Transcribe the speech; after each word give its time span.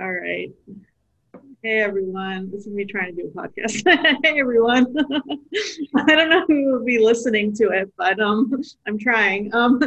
All 0.00 0.12
right. 0.12 0.50
Hey 1.62 1.78
everyone, 1.80 2.50
this 2.50 2.66
is 2.66 2.72
me 2.72 2.84
trying 2.84 3.14
to 3.14 3.22
do 3.22 3.28
a 3.28 3.30
podcast. 3.30 3.82
hey 4.24 4.40
everyone, 4.40 4.92
I 5.96 6.16
don't 6.16 6.30
know 6.30 6.44
who 6.48 6.72
will 6.72 6.84
be 6.84 6.98
listening 6.98 7.54
to 7.54 7.68
it, 7.68 7.92
but 7.96 8.18
um, 8.18 8.50
I'm 8.88 8.98
trying. 8.98 9.54
Um, 9.54 9.80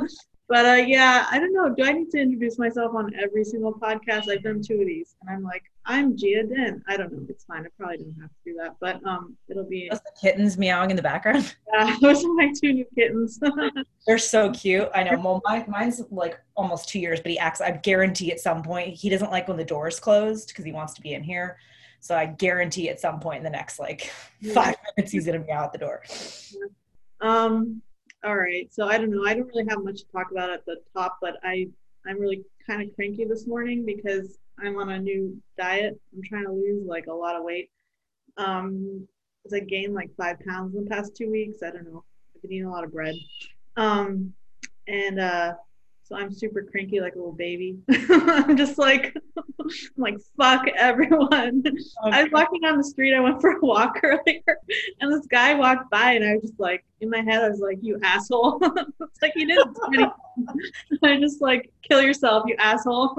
but 0.49 0.65
uh, 0.65 0.73
yeah, 0.73 1.28
I 1.29 1.39
don't 1.39 1.54
know. 1.54 1.73
Do 1.76 1.83
I 1.83 1.91
need 1.91 2.10
to 2.12 2.20
introduce 2.20 2.57
myself 2.57 2.96
on 2.96 3.13
every 3.15 3.44
single 3.44 3.73
podcast? 3.73 4.29
I've 4.29 4.44
done 4.44 4.62
two 4.62 4.76
of 4.76 4.85
these, 4.85 5.15
and 5.21 5.29
I'm 5.29 5.44
like, 5.44 5.63
I'm 5.85 6.15
Gia 6.15 6.44
Din. 6.44 6.81
I 6.88 6.96
don't 6.96 7.12
know. 7.12 7.26
It's 7.28 7.44
fine. 7.44 7.65
I 7.65 7.70
probably 7.78 7.97
don't 7.97 8.15
have 8.21 8.29
to 8.29 8.35
do 8.46 8.53
that, 8.60 8.75
but 8.79 9.06
um, 9.06 9.35
it'll 9.49 9.65
be. 9.65 9.89
Those 9.89 9.99
the 9.99 10.12
kittens 10.21 10.57
meowing 10.57 10.89
in 10.89 10.96
the 10.96 11.02
background. 11.02 11.56
Yeah, 11.74 11.97
those 12.02 12.24
are 12.24 12.33
my 12.33 12.52
two 12.60 12.74
new 12.74 12.85
kittens. 12.96 13.39
They're 14.07 14.17
so 14.17 14.52
cute. 14.52 14.89
I 14.96 15.03
know. 15.03 15.20
Well, 15.20 15.42
mine, 15.46 15.65
mine's 15.67 16.02
like 16.12 16.39
almost 16.55 16.88
two 16.88 16.99
years, 16.99 17.20
but 17.20 17.29
he 17.29 17.38
acts. 17.38 17.59
I 17.59 17.71
guarantee 17.71 18.31
at 18.31 18.39
some 18.39 18.63
point 18.63 18.95
he 18.95 19.09
doesn't 19.09 19.31
like 19.31 19.48
when 19.48 19.57
the 19.57 19.66
door 19.66 19.88
is 19.88 19.99
closed 19.99 20.48
because 20.48 20.63
he 20.63 20.71
wants 20.71 20.93
to 20.93 21.02
be 21.02 21.13
in 21.13 21.23
here. 21.23 21.57
So 21.99 22.16
I 22.16 22.25
guarantee 22.25 22.89
at 22.89 22.99
some 22.99 23.20
point 23.20 23.39
in 23.39 23.43
the 23.43 23.49
next 23.49 23.79
like 23.79 24.11
five 24.53 24.75
minutes 24.95 25.11
he's 25.11 25.25
gonna 25.25 25.39
meow 25.39 25.63
out 25.63 25.73
the 25.73 25.79
door. 25.79 26.03
Um, 27.20 27.81
all 28.23 28.35
right. 28.35 28.71
So 28.73 28.88
I 28.88 28.98
don't 28.98 29.12
know. 29.12 29.26
I 29.26 29.34
don't 29.34 29.48
really 29.48 29.66
have 29.70 29.84
much 29.84 30.02
to 30.02 30.12
talk 30.12 30.31
about 30.31 30.49
at 30.49 30.66
the 30.66 30.77
top, 30.95 31.17
but 31.21 31.38
I 31.44 31.67
I'm 32.05 32.20
really 32.20 32.44
kind 32.66 32.81
of 32.81 32.95
cranky 32.95 33.25
this 33.25 33.48
morning 33.48 33.85
because 33.85 34.38
I'm 34.59 34.77
on 34.77 34.89
a 34.89 34.99
new 34.99 35.38
diet. 35.58 35.99
I'm 36.16 36.23
trying 36.23 36.45
to 36.45 36.52
lose 36.52 36.85
like 36.85 37.08
a 37.08 37.13
lot 37.13 37.35
of 37.35 37.44
weight. 37.44 37.70
Um, 38.38 39.08
I 39.53 39.59
gained 39.59 39.94
like 39.94 40.09
five 40.17 40.38
pounds 40.48 40.75
in 40.75 40.84
the 40.84 40.89
past 40.89 41.16
two 41.16 41.31
weeks. 41.31 41.63
I 41.63 41.72
don't 41.72 41.85
know. 41.85 42.03
I've 42.35 42.41
been 42.41 42.52
eating 42.52 42.66
a 42.66 42.72
lot 42.72 42.84
of 42.84 42.91
bread. 42.91 43.16
Um, 43.77 44.34
and 44.88 45.20
uh, 45.20 45.53
so 46.07 46.16
I'm 46.16 46.31
super 46.31 46.63
cranky 46.63 47.02
like 47.02 47.16
a 47.16 47.17
little 47.17 47.34
baby. 47.34 47.79
I'm 48.09 48.55
just 48.55 48.77
like, 48.77 49.13
I'm 49.38 49.70
like 49.97 50.17
fuck 50.38 50.66
everyone. 50.77 51.63
Okay. 51.66 51.77
I 52.03 52.23
was 52.23 52.31
walking 52.31 52.61
down 52.61 52.77
the 52.77 52.83
street. 52.83 53.13
I 53.13 53.19
went 53.19 53.41
for 53.41 53.52
a 53.52 53.59
walk 53.59 54.00
earlier, 54.03 54.41
and 55.02 55.11
this 55.11 55.28
guy 55.28 55.53
walked 55.53 55.89
by, 55.91 56.13
and 56.13 56.23
I 56.23 56.33
was 56.33 56.44
just 56.44 56.59
like, 56.59 56.85
in 57.02 57.09
my 57.09 57.22
head, 57.22 57.44
I 57.44 57.50
was 57.50 57.59
like, 57.59 57.80
you 57.81 58.00
asshole. 58.03 58.59
it's 58.61 59.22
like 59.22 59.33
you 59.35 59.47
didn't. 59.47 59.78
I 61.03 61.19
just 61.19 61.41
like 61.41 61.72
kill 61.83 62.02
yourself, 62.02 62.44
you 62.47 62.55
asshole. 62.58 63.17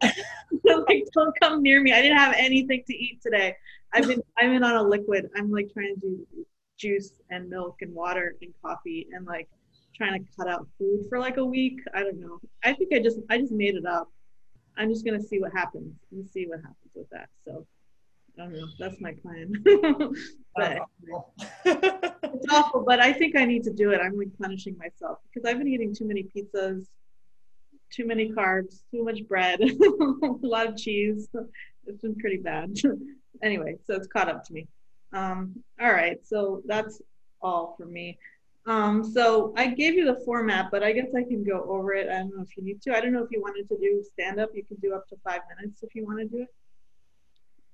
like 0.00 1.04
don't 1.12 1.40
come 1.40 1.62
near 1.62 1.82
me. 1.82 1.92
I 1.92 2.00
didn't 2.00 2.18
have 2.18 2.34
anything 2.36 2.84
to 2.86 2.94
eat 2.94 3.20
today. 3.22 3.56
I've 3.92 4.06
been 4.06 4.22
I've 4.38 4.50
been 4.50 4.62
on 4.62 4.76
a 4.76 4.82
liquid. 4.82 5.28
I'm 5.36 5.50
like 5.50 5.72
trying 5.72 5.94
to 5.96 6.00
do 6.00 6.26
juice 6.78 7.20
and 7.30 7.50
milk 7.50 7.78
and 7.82 7.94
water 7.94 8.36
and 8.40 8.54
coffee 8.62 9.08
and 9.12 9.26
like 9.26 9.48
trying 10.00 10.24
to 10.24 10.30
cut 10.36 10.48
out 10.48 10.66
food 10.78 11.04
for 11.08 11.18
like 11.18 11.36
a 11.36 11.44
week. 11.44 11.80
I 11.94 12.02
don't 12.02 12.18
know. 12.18 12.40
I 12.64 12.72
think 12.72 12.92
I 12.94 13.00
just 13.00 13.18
I 13.28 13.38
just 13.38 13.52
made 13.52 13.74
it 13.74 13.84
up. 13.84 14.08
I'm 14.76 14.88
just 14.88 15.04
gonna 15.04 15.20
see 15.20 15.40
what 15.40 15.52
happens 15.52 15.94
and 16.10 16.26
see 16.26 16.46
what 16.46 16.60
happens 16.60 16.92
with 16.94 17.08
that. 17.10 17.28
So 17.44 17.66
I 18.38 18.44
don't 18.44 18.52
know. 18.52 18.66
That's 18.78 19.00
my 19.00 19.12
plan. 19.12 19.52
but 20.56 20.78
it's 21.66 22.46
awful, 22.50 22.82
but 22.86 23.00
I 23.00 23.12
think 23.12 23.36
I 23.36 23.44
need 23.44 23.62
to 23.64 23.72
do 23.72 23.90
it. 23.90 24.00
I'm 24.02 24.16
like 24.16 24.30
punishing 24.40 24.76
myself 24.78 25.18
because 25.24 25.48
I've 25.48 25.58
been 25.58 25.68
eating 25.68 25.94
too 25.94 26.06
many 26.06 26.24
pizzas, 26.24 26.86
too 27.92 28.06
many 28.06 28.30
carbs, 28.30 28.82
too 28.90 29.04
much 29.04 29.26
bread, 29.28 29.60
a 29.60 30.46
lot 30.46 30.66
of 30.66 30.78
cheese. 30.78 31.28
It's 31.86 32.00
been 32.00 32.16
pretty 32.16 32.38
bad. 32.38 32.74
anyway, 33.42 33.76
so 33.86 33.94
it's 33.94 34.06
caught 34.06 34.30
up 34.30 34.44
to 34.44 34.54
me. 34.54 34.66
Um, 35.12 35.62
all 35.78 35.92
right, 35.92 36.18
so 36.24 36.62
that's 36.64 37.02
all 37.42 37.74
for 37.76 37.84
me. 37.84 38.16
Um, 38.66 39.02
so 39.02 39.54
I 39.56 39.68
gave 39.68 39.94
you 39.94 40.04
the 40.04 40.20
format, 40.24 40.70
but 40.70 40.82
I 40.82 40.92
guess 40.92 41.08
I 41.16 41.22
can 41.22 41.42
go 41.42 41.64
over 41.68 41.92
it. 41.94 42.08
I 42.08 42.18
don't 42.18 42.36
know 42.36 42.42
if 42.42 42.56
you 42.56 42.62
need 42.62 42.82
to. 42.82 42.94
I 42.94 43.00
don't 43.00 43.12
know 43.12 43.22
if 43.22 43.30
you 43.30 43.40
wanted 43.40 43.68
to 43.68 43.78
do 43.78 44.04
stand 44.12 44.38
up. 44.38 44.50
You 44.54 44.64
can 44.64 44.76
do 44.76 44.94
up 44.94 45.08
to 45.08 45.16
five 45.24 45.40
minutes 45.56 45.82
if 45.82 45.94
you 45.94 46.04
want 46.04 46.18
to 46.20 46.26
do 46.26 46.42
it. 46.42 46.48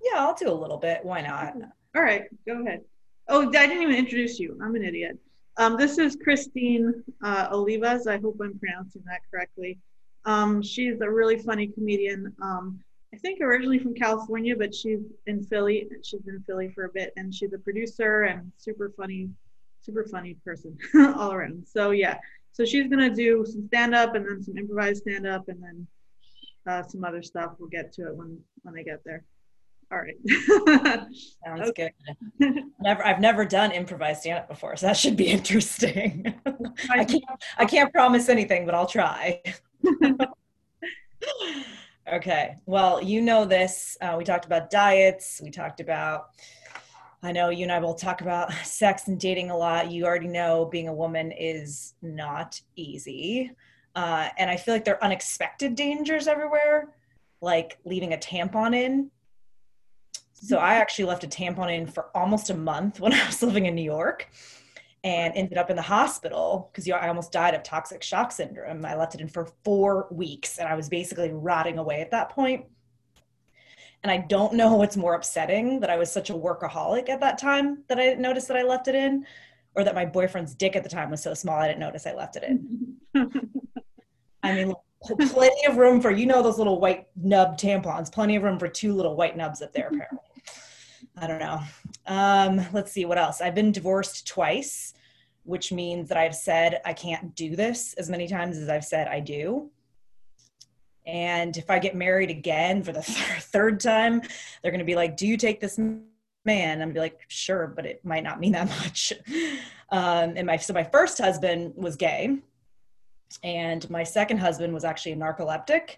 Yeah, 0.01 0.21
I'll 0.21 0.35
do 0.35 0.51
a 0.51 0.55
little 0.55 0.77
bit. 0.77 1.05
Why 1.05 1.23
not? 1.23 1.55
All 1.97 2.03
right, 2.03 2.25
go 2.47 2.63
ahead. 2.63 2.83
Oh, 3.29 3.49
I 3.49 3.67
didn't 3.67 3.83
even 3.83 3.97
introduce 3.97 4.39
you. 4.39 4.59
I'm 4.63 4.77
an 4.77 4.85
idiot. 4.85 5.19
Um, 5.59 5.77
this 5.77 5.99
is 5.99 6.17
Christine 6.23 7.03
uh, 7.25 7.49
Olivas. 7.49 8.07
I 8.07 8.19
hope 8.19 8.39
I'm 8.43 8.59
pronouncing 8.59 9.03
that 9.07 9.23
correctly. 9.31 9.79
Um, 10.25 10.63
she's 10.63 11.01
a 11.01 11.11
really 11.11 11.39
funny 11.39 11.69
comedian. 11.69 12.35
Um, 12.43 12.79
I 13.15 13.17
think 13.17 13.41
originally 13.41 13.79
from 13.79 13.95
California, 13.95 14.55
but 14.55 14.75
she's 14.75 15.01
in 15.27 15.43
Philly. 15.43 15.89
She's 16.05 16.21
been 16.21 16.37
in 16.37 16.43
Philly 16.43 16.69
for 16.69 16.85
a 16.85 16.91
bit, 16.91 17.13
and 17.17 17.35
she's 17.35 17.53
a 17.55 17.59
producer 17.59 18.25
and 18.25 18.53
super 18.59 18.93
funny 18.97 19.31
super 19.87 20.05
funny 20.05 20.37
person 20.45 20.77
all 21.17 21.33
around. 21.33 21.65
So 21.67 21.93
yeah, 21.93 22.19
so 22.53 22.65
she's 22.65 22.89
gonna 22.89 23.15
do 23.15 23.47
some 23.47 23.67
stand 23.69 23.95
up 23.95 24.15
and 24.15 24.27
then 24.27 24.43
some 24.43 24.59
improvised 24.59 25.03
stand 25.03 25.27
up 25.27 25.49
and 25.49 25.63
then 25.63 25.87
uh, 26.69 26.83
some 26.83 27.05
other 27.05 27.23
stuff. 27.23 27.53
We'll 27.59 27.71
get 27.71 27.93
to 27.95 28.09
it 28.09 28.17
when 28.17 28.39
when 28.63 28.77
I 28.77 28.83
get 28.83 29.03
there. 29.05 29.25
All 29.93 29.99
right. 29.99 30.17
Sounds 31.47 31.71
good. 31.77 31.93
Never, 32.81 33.07
I've 33.07 33.21
never 33.21 33.45
done 33.45 33.71
improvised 33.71 34.23
stand 34.23 34.41
up 34.41 34.49
before, 34.49 34.77
so 34.77 34.87
that 34.87 34.97
should 34.97 35.17
be 35.17 35.27
interesting. 35.39 36.35
I 36.91 37.05
can't, 37.05 37.25
I 37.57 37.65
can't 37.67 37.93
promise 37.93 38.29
anything, 38.29 38.67
but 38.67 38.75
I'll 38.75 38.89
try. 38.89 39.41
okay. 42.13 42.57
Well, 42.67 43.01
you 43.01 43.23
know 43.23 43.45
this. 43.45 43.97
Uh, 44.01 44.17
we 44.19 44.25
talked 44.25 44.45
about 44.45 44.71
diets. 44.71 45.41
We 45.41 45.53
talked 45.53 45.79
about 45.79 46.31
I 47.23 47.33
know 47.33 47.51
you 47.51 47.63
and 47.63 47.73
I 47.73 47.79
will 47.79 47.95
talk 47.95 48.21
about 48.21 48.53
sex 48.65 49.09
and 49.09 49.19
dating 49.19 49.51
a 49.51 49.57
lot. 49.57 49.91
You 49.91 50.07
already 50.07 50.29
know 50.29 50.67
being 50.67 50.89
a 50.89 50.95
woman 50.95 51.33
is 51.33 51.95
not 52.03 52.61
easy. 52.77 53.53
Uh, 53.95 54.29
and 54.39 54.51
I 54.51 54.57
feel 54.57 54.75
like 54.75 54.85
there 54.85 54.97
are 54.97 55.05
unexpected 55.05 55.75
dangers 55.75 56.29
everywhere, 56.29 56.95
like 57.41 57.79
leaving 57.85 58.13
a 58.13 58.19
tampon 58.19 58.75
in. 58.75 59.11
So 60.35 60.59
I 60.59 60.75
actually 60.75 61.07
left 61.07 61.25
a 61.25 61.29
tampon 61.29 61.75
in 61.75 61.87
for 61.87 62.11
almost 62.15 62.51
a 62.51 62.55
month 62.55 63.01
when 63.01 63.15
I 63.15 63.27
was 63.27 63.43
living 63.43 63.67
in 63.67 63.75
New 63.75 63.83
York 63.83 64.29
and 65.03 65.33
ended 65.35 65.57
up 65.57 65.71
in 65.71 65.77
the 65.77 65.83
hospital 65.83 66.71
because 66.71 66.89
I 66.91 67.09
almost 67.09 67.33
died 67.33 67.55
of 67.55 67.63
toxic 67.63 68.03
shock 68.03 68.33
syndrome. 68.33 68.85
I 68.85 68.97
left 68.97 69.15
it 69.15 69.21
in 69.21 69.29
for 69.29 69.49
four 69.65 70.09
weeks 70.11 70.59
and 70.59 70.69
I 70.69 70.75
was 70.75 70.89
basically 70.89 71.31
rotting 71.31 71.79
away 71.79 72.01
at 72.01 72.11
that 72.11 72.31
point. 72.31 72.67
And 74.03 74.11
I 74.11 74.19
don't 74.19 74.55
know 74.55 74.77
what's 74.77 74.97
more 74.97 75.15
upsetting 75.15 75.81
that 75.81 75.91
I 75.91 75.97
was 75.97 76.13
such 76.13 76.31
a 76.31 76.35
workaholic 76.35 77.09
at 77.09 77.21
that 77.21 77.39
time 77.39 77.83
that 77.89 77.99
I 77.99 78.05
didn't 78.05 78.23
notice 78.23 78.45
that 78.47 78.57
I 78.57 78.63
left 78.63 78.89
it 78.89 78.95
in, 78.95 79.27
or 79.75 79.85
that 79.85 79.95
my 79.95 80.05
boyfriend's 80.05 80.55
dick 80.55 80.77
at 80.77 80.83
the 80.83 80.89
time 80.89 81.11
was 81.11 81.23
so 81.23 81.35
small 81.35 81.59
I 81.59 81.69
didn't 81.69 81.81
notice 81.81 82.07
I 82.07 82.15
left 82.15 82.37
it 82.37 82.45
in. 82.45 82.97
I 84.43 84.55
mean, 84.55 84.75
plenty 85.01 85.67
of 85.67 85.77
room 85.77 86.01
for, 86.01 86.11
you 86.11 86.27
know, 86.27 86.43
those 86.43 86.59
little 86.59 86.81
white 86.81 87.07
nub 87.17 87.59
tampons, 87.59 88.13
plenty 88.13 88.37
of 88.37 88.43
room 88.43 88.59
for 88.59 88.69
two 88.69 88.95
little 88.95 89.17
white 89.17 89.37
nubs 89.37 89.63
up 89.63 89.73
there, 89.73 89.89
apparently. 89.89 90.19
I 91.17 91.27
don't 91.27 91.41
know. 91.41 91.61
Um, 92.07 92.67
let's 92.73 92.93
see 92.93 93.05
what 93.05 93.19
else. 93.19 93.41
I've 93.41 93.55
been 93.55 93.73
divorced 93.73 94.27
twice, 94.27 94.95
which 95.45 95.73
means 95.73 96.09
that 96.09 96.19
I've 96.19 96.35
said 96.35 96.81
I 96.85 96.93
can't 96.93 97.35
do 97.35 97.57
this 97.57 97.95
as 97.95 98.11
many 98.11 98.29
times 98.29 98.59
as 98.59 98.69
I've 98.69 98.85
said 98.85 99.09
I 99.09 99.21
do. 99.21 99.71
And 101.07 101.57
if 101.57 101.71
I 101.71 101.79
get 101.79 101.95
married 101.95 102.31
again 102.31 102.83
for 102.83 102.93
the 102.93 103.03
th- 103.03 103.19
third 103.41 103.81
time, 103.81 104.21
they're 104.63 104.73
going 104.73 104.79
to 104.81 104.85
be 104.85 104.97
like, 104.97 105.17
Do 105.17 105.27
you 105.27 105.37
take 105.37 105.61
this 105.61 105.79
man? 106.45 106.83
I'm 106.83 106.93
be 106.93 107.01
like, 107.01 107.21
Sure, 107.29 107.67
but 107.67 107.87
it 107.87 108.05
might 108.05 108.25
not 108.25 108.41
mean 108.41 108.53
that 108.53 108.69
much. 108.83 109.13
Um, 109.91 110.35
and 110.37 110.47
my, 110.47 110.57
so 110.57 110.73
my 110.73 110.85
first 110.85 111.19
husband 111.19 111.75
was 111.77 111.97
gay, 111.97 112.39
and 113.43 113.89
my 113.89 114.03
second 114.03 114.39
husband 114.39 114.75
was 114.75 114.85
actually 114.85 115.13
a 115.13 115.17
narcoleptic. 115.17 115.97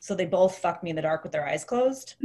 So 0.00 0.14
they 0.14 0.26
both 0.26 0.58
fucked 0.58 0.82
me 0.82 0.90
in 0.90 0.96
the 0.96 1.02
dark 1.02 1.22
with 1.22 1.32
their 1.32 1.46
eyes 1.46 1.64
closed. 1.64 2.14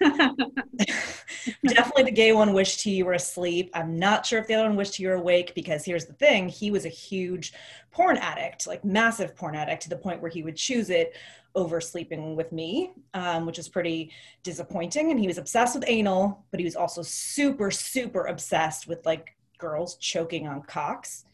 Definitely 1.66 2.04
the 2.04 2.10
gay 2.12 2.32
one 2.32 2.52
wished 2.52 2.82
he 2.82 3.02
were 3.02 3.14
asleep. 3.14 3.70
I'm 3.74 3.98
not 3.98 4.26
sure 4.26 4.38
if 4.38 4.46
the 4.46 4.54
other 4.54 4.68
one 4.68 4.76
wished 4.76 4.96
he 4.96 5.06
were 5.06 5.14
awake 5.14 5.54
because 5.54 5.84
here's 5.84 6.06
the 6.06 6.12
thing 6.14 6.48
he 6.48 6.70
was 6.70 6.84
a 6.84 6.90
huge 6.90 7.52
porn 7.90 8.16
addict, 8.16 8.66
like 8.66 8.84
massive 8.84 9.36
porn 9.36 9.54
addict 9.54 9.82
to 9.82 9.88
the 9.88 9.96
point 9.96 10.20
where 10.20 10.30
he 10.30 10.42
would 10.42 10.56
choose 10.56 10.90
it 10.90 11.14
over 11.54 11.80
sleeping 11.80 12.36
with 12.36 12.52
me, 12.52 12.92
um, 13.14 13.46
which 13.46 13.58
is 13.58 13.68
pretty 13.68 14.10
disappointing. 14.42 15.10
And 15.10 15.18
he 15.18 15.26
was 15.26 15.38
obsessed 15.38 15.74
with 15.74 15.84
anal, 15.86 16.44
but 16.50 16.60
he 16.60 16.64
was 16.64 16.76
also 16.76 17.02
super, 17.02 17.70
super 17.70 18.26
obsessed 18.26 18.86
with 18.86 19.04
like 19.06 19.34
girls 19.58 19.96
choking 19.96 20.46
on 20.46 20.62
cocks 20.62 21.24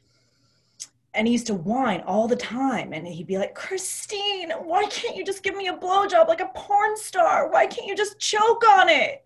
and 1.15 1.27
he 1.27 1.33
used 1.33 1.47
to 1.47 1.55
whine 1.55 2.01
all 2.07 2.27
the 2.27 2.37
time 2.37 2.93
and 2.93 3.07
he'd 3.07 3.27
be 3.27 3.39
like 3.39 3.55
christine 3.55 4.51
why 4.51 4.85
can't 4.87 5.17
you 5.17 5.25
just 5.25 5.43
give 5.43 5.57
me 5.57 5.69
a 5.69 5.77
blowjob 5.77 6.29
like 6.29 6.41
a 6.41 6.51
porn 6.55 6.97
star? 6.97 7.51
Why 7.51 7.67
can't 7.67 7.87
you 7.87 7.97
just 7.97 8.19
choke 8.19 8.67
on 8.67 8.89
it? 8.89 9.23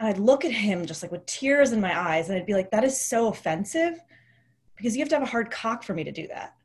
And 0.00 0.08
i'd 0.08 0.18
look 0.18 0.44
at 0.44 0.52
him 0.52 0.86
just 0.86 1.02
like 1.02 1.12
with 1.12 1.26
tears 1.26 1.72
in 1.72 1.80
my 1.80 1.98
eyes 1.98 2.28
and 2.28 2.38
i'd 2.38 2.46
be 2.46 2.54
like 2.54 2.70
that 2.70 2.84
is 2.84 3.00
so 3.00 3.28
offensive 3.28 4.00
because 4.76 4.96
you 4.96 5.00
have 5.00 5.08
to 5.10 5.16
have 5.16 5.22
a 5.22 5.30
hard 5.30 5.50
cock 5.50 5.84
for 5.84 5.94
me 5.94 6.02
to 6.02 6.10
do 6.10 6.26
that. 6.26 6.56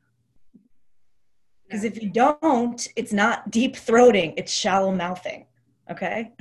Because 1.64 1.84
if 1.84 2.02
you 2.02 2.10
don't 2.10 2.88
it's 2.96 3.12
not 3.12 3.50
deep 3.50 3.76
throating 3.76 4.34
it's 4.36 4.52
shallow 4.52 4.92
mouthing 4.92 5.46
okay? 5.90 6.32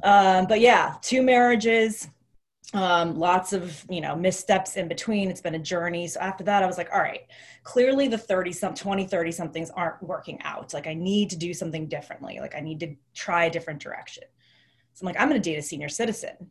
Um, 0.00 0.46
but 0.46 0.60
yeah 0.60 0.94
two 1.02 1.22
marriages 1.22 2.08
um, 2.74 3.18
lots 3.18 3.52
of 3.52 3.84
you 3.88 4.00
know 4.00 4.14
missteps 4.14 4.76
in 4.76 4.88
between. 4.88 5.30
It's 5.30 5.40
been 5.40 5.54
a 5.54 5.58
journey. 5.58 6.06
So 6.06 6.20
after 6.20 6.44
that 6.44 6.62
i 6.62 6.66
was 6.66 6.76
like 6.76 6.90
all 6.92 7.00
right 7.00 7.22
clearly 7.64 8.08
the 8.08 8.18
30 8.18 8.52
some 8.52 8.74
20 8.74 9.06
30 9.06 9.32
somethings 9.32 9.70
aren't 9.70 10.02
working 10.02 10.40
out. 10.42 10.74
Like 10.74 10.86
i 10.86 10.94
need 10.94 11.30
to 11.30 11.36
do 11.36 11.54
something 11.54 11.88
differently. 11.88 12.38
Like 12.40 12.54
i 12.54 12.60
need 12.60 12.80
to 12.80 12.94
try 13.14 13.46
a 13.46 13.50
different 13.50 13.80
direction. 13.80 14.24
So 14.92 15.04
i'm 15.04 15.06
like 15.06 15.20
i'm 15.20 15.28
going 15.28 15.40
to 15.40 15.50
date 15.50 15.58
a 15.58 15.62
senior 15.62 15.88
citizen. 15.88 16.50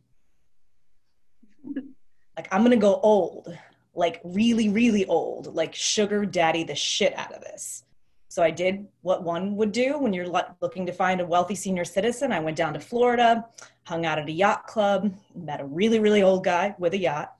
Like 2.36 2.48
i'm 2.50 2.62
going 2.62 2.72
to 2.72 2.76
go 2.76 3.00
old. 3.02 3.56
Like 3.94 4.20
really 4.24 4.68
really 4.68 5.06
old. 5.06 5.54
Like 5.54 5.74
sugar 5.74 6.26
daddy 6.26 6.64
the 6.64 6.74
shit 6.74 7.16
out 7.16 7.32
of 7.32 7.42
this 7.42 7.84
so 8.28 8.42
I 8.42 8.50
did 8.50 8.86
what 9.00 9.24
one 9.24 9.56
would 9.56 9.72
do 9.72 9.98
when 9.98 10.12
you're 10.12 10.28
looking 10.60 10.84
to 10.84 10.92
find 10.92 11.20
a 11.20 11.26
wealthy 11.26 11.54
senior 11.54 11.84
citizen. 11.84 12.30
I 12.30 12.40
went 12.40 12.58
down 12.58 12.74
to 12.74 12.80
Florida, 12.80 13.46
hung 13.84 14.04
out 14.04 14.18
at 14.18 14.28
a 14.28 14.32
yacht 14.32 14.66
club, 14.66 15.14
met 15.34 15.60
a 15.60 15.64
really, 15.64 15.98
really 15.98 16.22
old 16.22 16.44
guy 16.44 16.74
with 16.78 16.92
a 16.92 16.98
yacht. 16.98 17.32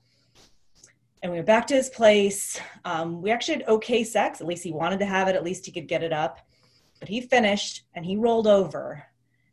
And 1.21 1.31
we 1.31 1.37
went 1.37 1.47
back 1.47 1.67
to 1.67 1.75
his 1.75 1.89
place. 1.89 2.59
Um, 2.85 3.21
we 3.21 3.29
actually 3.29 3.59
had 3.59 3.67
okay 3.67 4.03
sex. 4.03 4.41
At 4.41 4.47
least 4.47 4.63
he 4.63 4.71
wanted 4.71 4.99
to 4.99 5.05
have 5.05 5.27
it. 5.27 5.35
At 5.35 5.43
least 5.43 5.65
he 5.65 5.71
could 5.71 5.87
get 5.87 6.01
it 6.01 6.11
up. 6.11 6.39
But 6.99 7.07
he 7.07 7.21
finished 7.21 7.83
and 7.93 8.03
he 8.03 8.15
rolled 8.15 8.47
over 8.47 9.03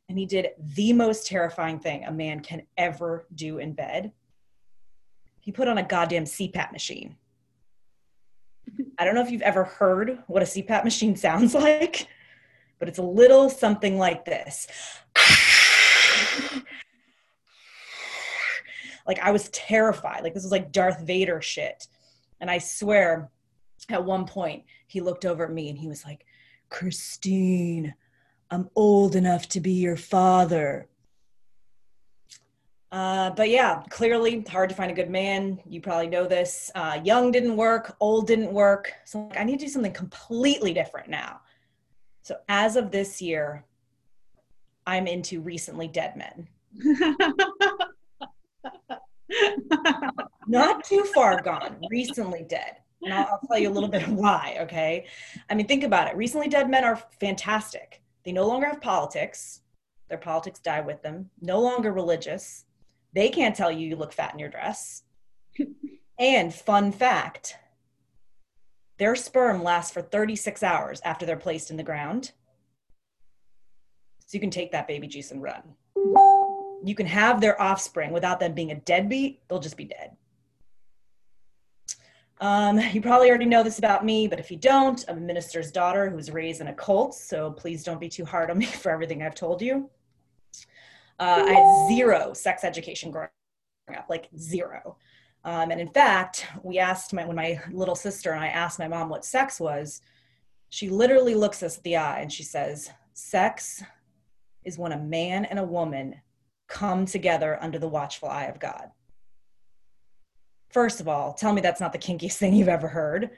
and 0.08 0.18
he 0.18 0.24
did 0.24 0.50
the 0.58 0.92
most 0.94 1.26
terrifying 1.26 1.80
thing 1.80 2.04
a 2.04 2.12
man 2.12 2.40
can 2.40 2.62
ever 2.78 3.26
do 3.34 3.58
in 3.58 3.72
bed. 3.72 4.12
He 5.40 5.52
put 5.52 5.68
on 5.68 5.78
a 5.78 5.82
goddamn 5.82 6.24
CPAP 6.24 6.72
machine. 6.72 7.16
I 8.98 9.04
don't 9.04 9.14
know 9.14 9.22
if 9.22 9.30
you've 9.30 9.42
ever 9.42 9.64
heard 9.64 10.18
what 10.26 10.42
a 10.42 10.46
CPAP 10.46 10.84
machine 10.84 11.16
sounds 11.26 11.54
like, 11.54 12.06
but 12.78 12.88
it's 12.88 12.98
a 12.98 13.02
little 13.02 13.50
something 13.50 13.98
like 13.98 14.24
this. 14.24 14.66
like 19.06 19.18
I 19.20 19.30
was 19.30 19.48
terrified. 19.50 20.22
Like 20.22 20.34
this 20.34 20.42
was 20.42 20.52
like 20.52 20.72
Darth 20.72 21.00
Vader 21.00 21.40
shit. 21.40 21.86
And 22.40 22.50
I 22.50 22.58
swear 22.58 23.30
at 23.88 24.04
one 24.04 24.26
point 24.26 24.64
he 24.86 25.00
looked 25.00 25.24
over 25.24 25.44
at 25.44 25.52
me 25.52 25.68
and 25.68 25.78
he 25.78 25.88
was 25.88 26.04
like, 26.04 26.26
Christine, 26.68 27.94
I'm 28.50 28.68
old 28.74 29.16
enough 29.16 29.48
to 29.50 29.60
be 29.60 29.72
your 29.72 29.96
father. 29.96 30.88
Uh, 32.92 33.30
but 33.30 33.50
yeah, 33.50 33.82
clearly 33.90 34.44
hard 34.48 34.68
to 34.68 34.74
find 34.74 34.90
a 34.90 34.94
good 34.94 35.10
man. 35.10 35.58
You 35.66 35.80
probably 35.80 36.06
know 36.06 36.26
this. 36.26 36.70
Uh, 36.74 37.00
young 37.02 37.32
didn't 37.32 37.56
work, 37.56 37.96
old 38.00 38.26
didn't 38.26 38.52
work. 38.52 38.92
So 39.04 39.20
like, 39.20 39.38
I 39.38 39.44
need 39.44 39.58
to 39.58 39.66
do 39.66 39.70
something 39.70 39.92
completely 39.92 40.72
different 40.72 41.08
now. 41.08 41.40
So 42.22 42.36
as 42.48 42.76
of 42.76 42.90
this 42.90 43.20
year, 43.20 43.64
I'm 44.86 45.06
into 45.08 45.40
recently 45.40 45.88
dead 45.88 46.16
men. 46.16 46.48
Not 50.46 50.84
too 50.84 51.02
far 51.12 51.42
gone, 51.42 51.78
recently 51.90 52.44
dead. 52.48 52.76
And 53.02 53.12
I'll, 53.12 53.26
I'll 53.32 53.40
tell 53.48 53.58
you 53.58 53.68
a 53.68 53.74
little 53.74 53.88
bit 53.88 54.04
of 54.04 54.12
why, 54.12 54.58
okay? 54.60 55.06
I 55.50 55.54
mean, 55.54 55.66
think 55.66 55.82
about 55.82 56.06
it. 56.08 56.16
Recently 56.16 56.48
dead 56.48 56.70
men 56.70 56.84
are 56.84 57.02
fantastic. 57.18 58.00
They 58.24 58.30
no 58.30 58.46
longer 58.46 58.66
have 58.66 58.80
politics, 58.80 59.62
their 60.08 60.18
politics 60.18 60.60
die 60.60 60.80
with 60.80 61.02
them, 61.02 61.30
no 61.40 61.60
longer 61.60 61.92
religious 61.92 62.65
they 63.16 63.30
can't 63.30 63.56
tell 63.56 63.72
you 63.72 63.88
you 63.88 63.96
look 63.96 64.12
fat 64.12 64.32
in 64.32 64.38
your 64.38 64.50
dress. 64.50 65.02
and 66.18 66.54
fun 66.54 66.92
fact 66.92 67.56
their 68.98 69.14
sperm 69.14 69.62
lasts 69.62 69.92
for 69.92 70.00
36 70.00 70.62
hours 70.62 71.00
after 71.04 71.26
they're 71.26 71.36
placed 71.36 71.70
in 71.70 71.76
the 71.76 71.82
ground. 71.82 72.32
So 74.26 74.34
you 74.36 74.40
can 74.40 74.50
take 74.50 74.72
that 74.72 74.88
baby 74.88 75.06
juice 75.06 75.30
and 75.30 75.42
run. 75.42 75.62
You 76.82 76.94
can 76.94 77.06
have 77.06 77.40
their 77.40 77.60
offspring 77.60 78.12
without 78.12 78.40
them 78.40 78.54
being 78.54 78.72
a 78.72 78.76
deadbeat, 78.76 79.40
they'll 79.48 79.58
just 79.58 79.76
be 79.76 79.84
dead. 79.84 80.16
Um, 82.40 82.78
you 82.92 83.00
probably 83.00 83.28
already 83.28 83.46
know 83.46 83.62
this 83.62 83.78
about 83.78 84.04
me, 84.04 84.28
but 84.28 84.38
if 84.40 84.50
you 84.50 84.56
don't, 84.56 85.04
I'm 85.08 85.18
a 85.18 85.20
minister's 85.20 85.70
daughter 85.70 86.10
who 86.10 86.16
was 86.16 86.30
raised 86.30 86.60
in 86.60 86.68
a 86.68 86.74
cult, 86.74 87.14
so 87.14 87.50
please 87.50 87.82
don't 87.82 88.00
be 88.00 88.08
too 88.08 88.24
hard 88.24 88.50
on 88.50 88.58
me 88.58 88.66
for 88.82 88.90
everything 88.90 89.22
I've 89.22 89.34
told 89.34 89.62
you. 89.62 89.90
Uh, 91.18 91.44
I 91.46 91.52
had 91.52 91.88
zero 91.88 92.32
sex 92.32 92.64
education 92.64 93.10
growing 93.10 93.28
up, 93.96 94.06
like 94.08 94.28
zero. 94.38 94.96
Um, 95.44 95.70
and 95.70 95.80
in 95.80 95.88
fact, 95.88 96.46
we 96.62 96.78
asked 96.78 97.12
my, 97.12 97.24
when 97.24 97.36
my 97.36 97.60
little 97.70 97.94
sister 97.94 98.32
and 98.32 98.42
I 98.42 98.48
asked 98.48 98.78
my 98.78 98.88
mom 98.88 99.08
what 99.08 99.24
sex 99.24 99.60
was, 99.60 100.02
she 100.70 100.88
literally 100.88 101.34
looks 101.34 101.62
us 101.62 101.78
the 101.78 101.96
eye 101.96 102.20
and 102.20 102.32
she 102.32 102.42
says, 102.42 102.90
Sex 103.14 103.82
is 104.64 104.76
when 104.76 104.92
a 104.92 104.98
man 104.98 105.44
and 105.46 105.58
a 105.58 105.64
woman 105.64 106.16
come 106.68 107.06
together 107.06 107.58
under 107.62 107.78
the 107.78 107.88
watchful 107.88 108.28
eye 108.28 108.46
of 108.46 108.58
God. 108.58 108.90
First 110.70 111.00
of 111.00 111.08
all, 111.08 111.32
tell 111.32 111.52
me 111.52 111.60
that's 111.60 111.80
not 111.80 111.92
the 111.92 111.98
kinkiest 111.98 112.36
thing 112.36 112.52
you've 112.52 112.68
ever 112.68 112.88
heard. 112.88 113.30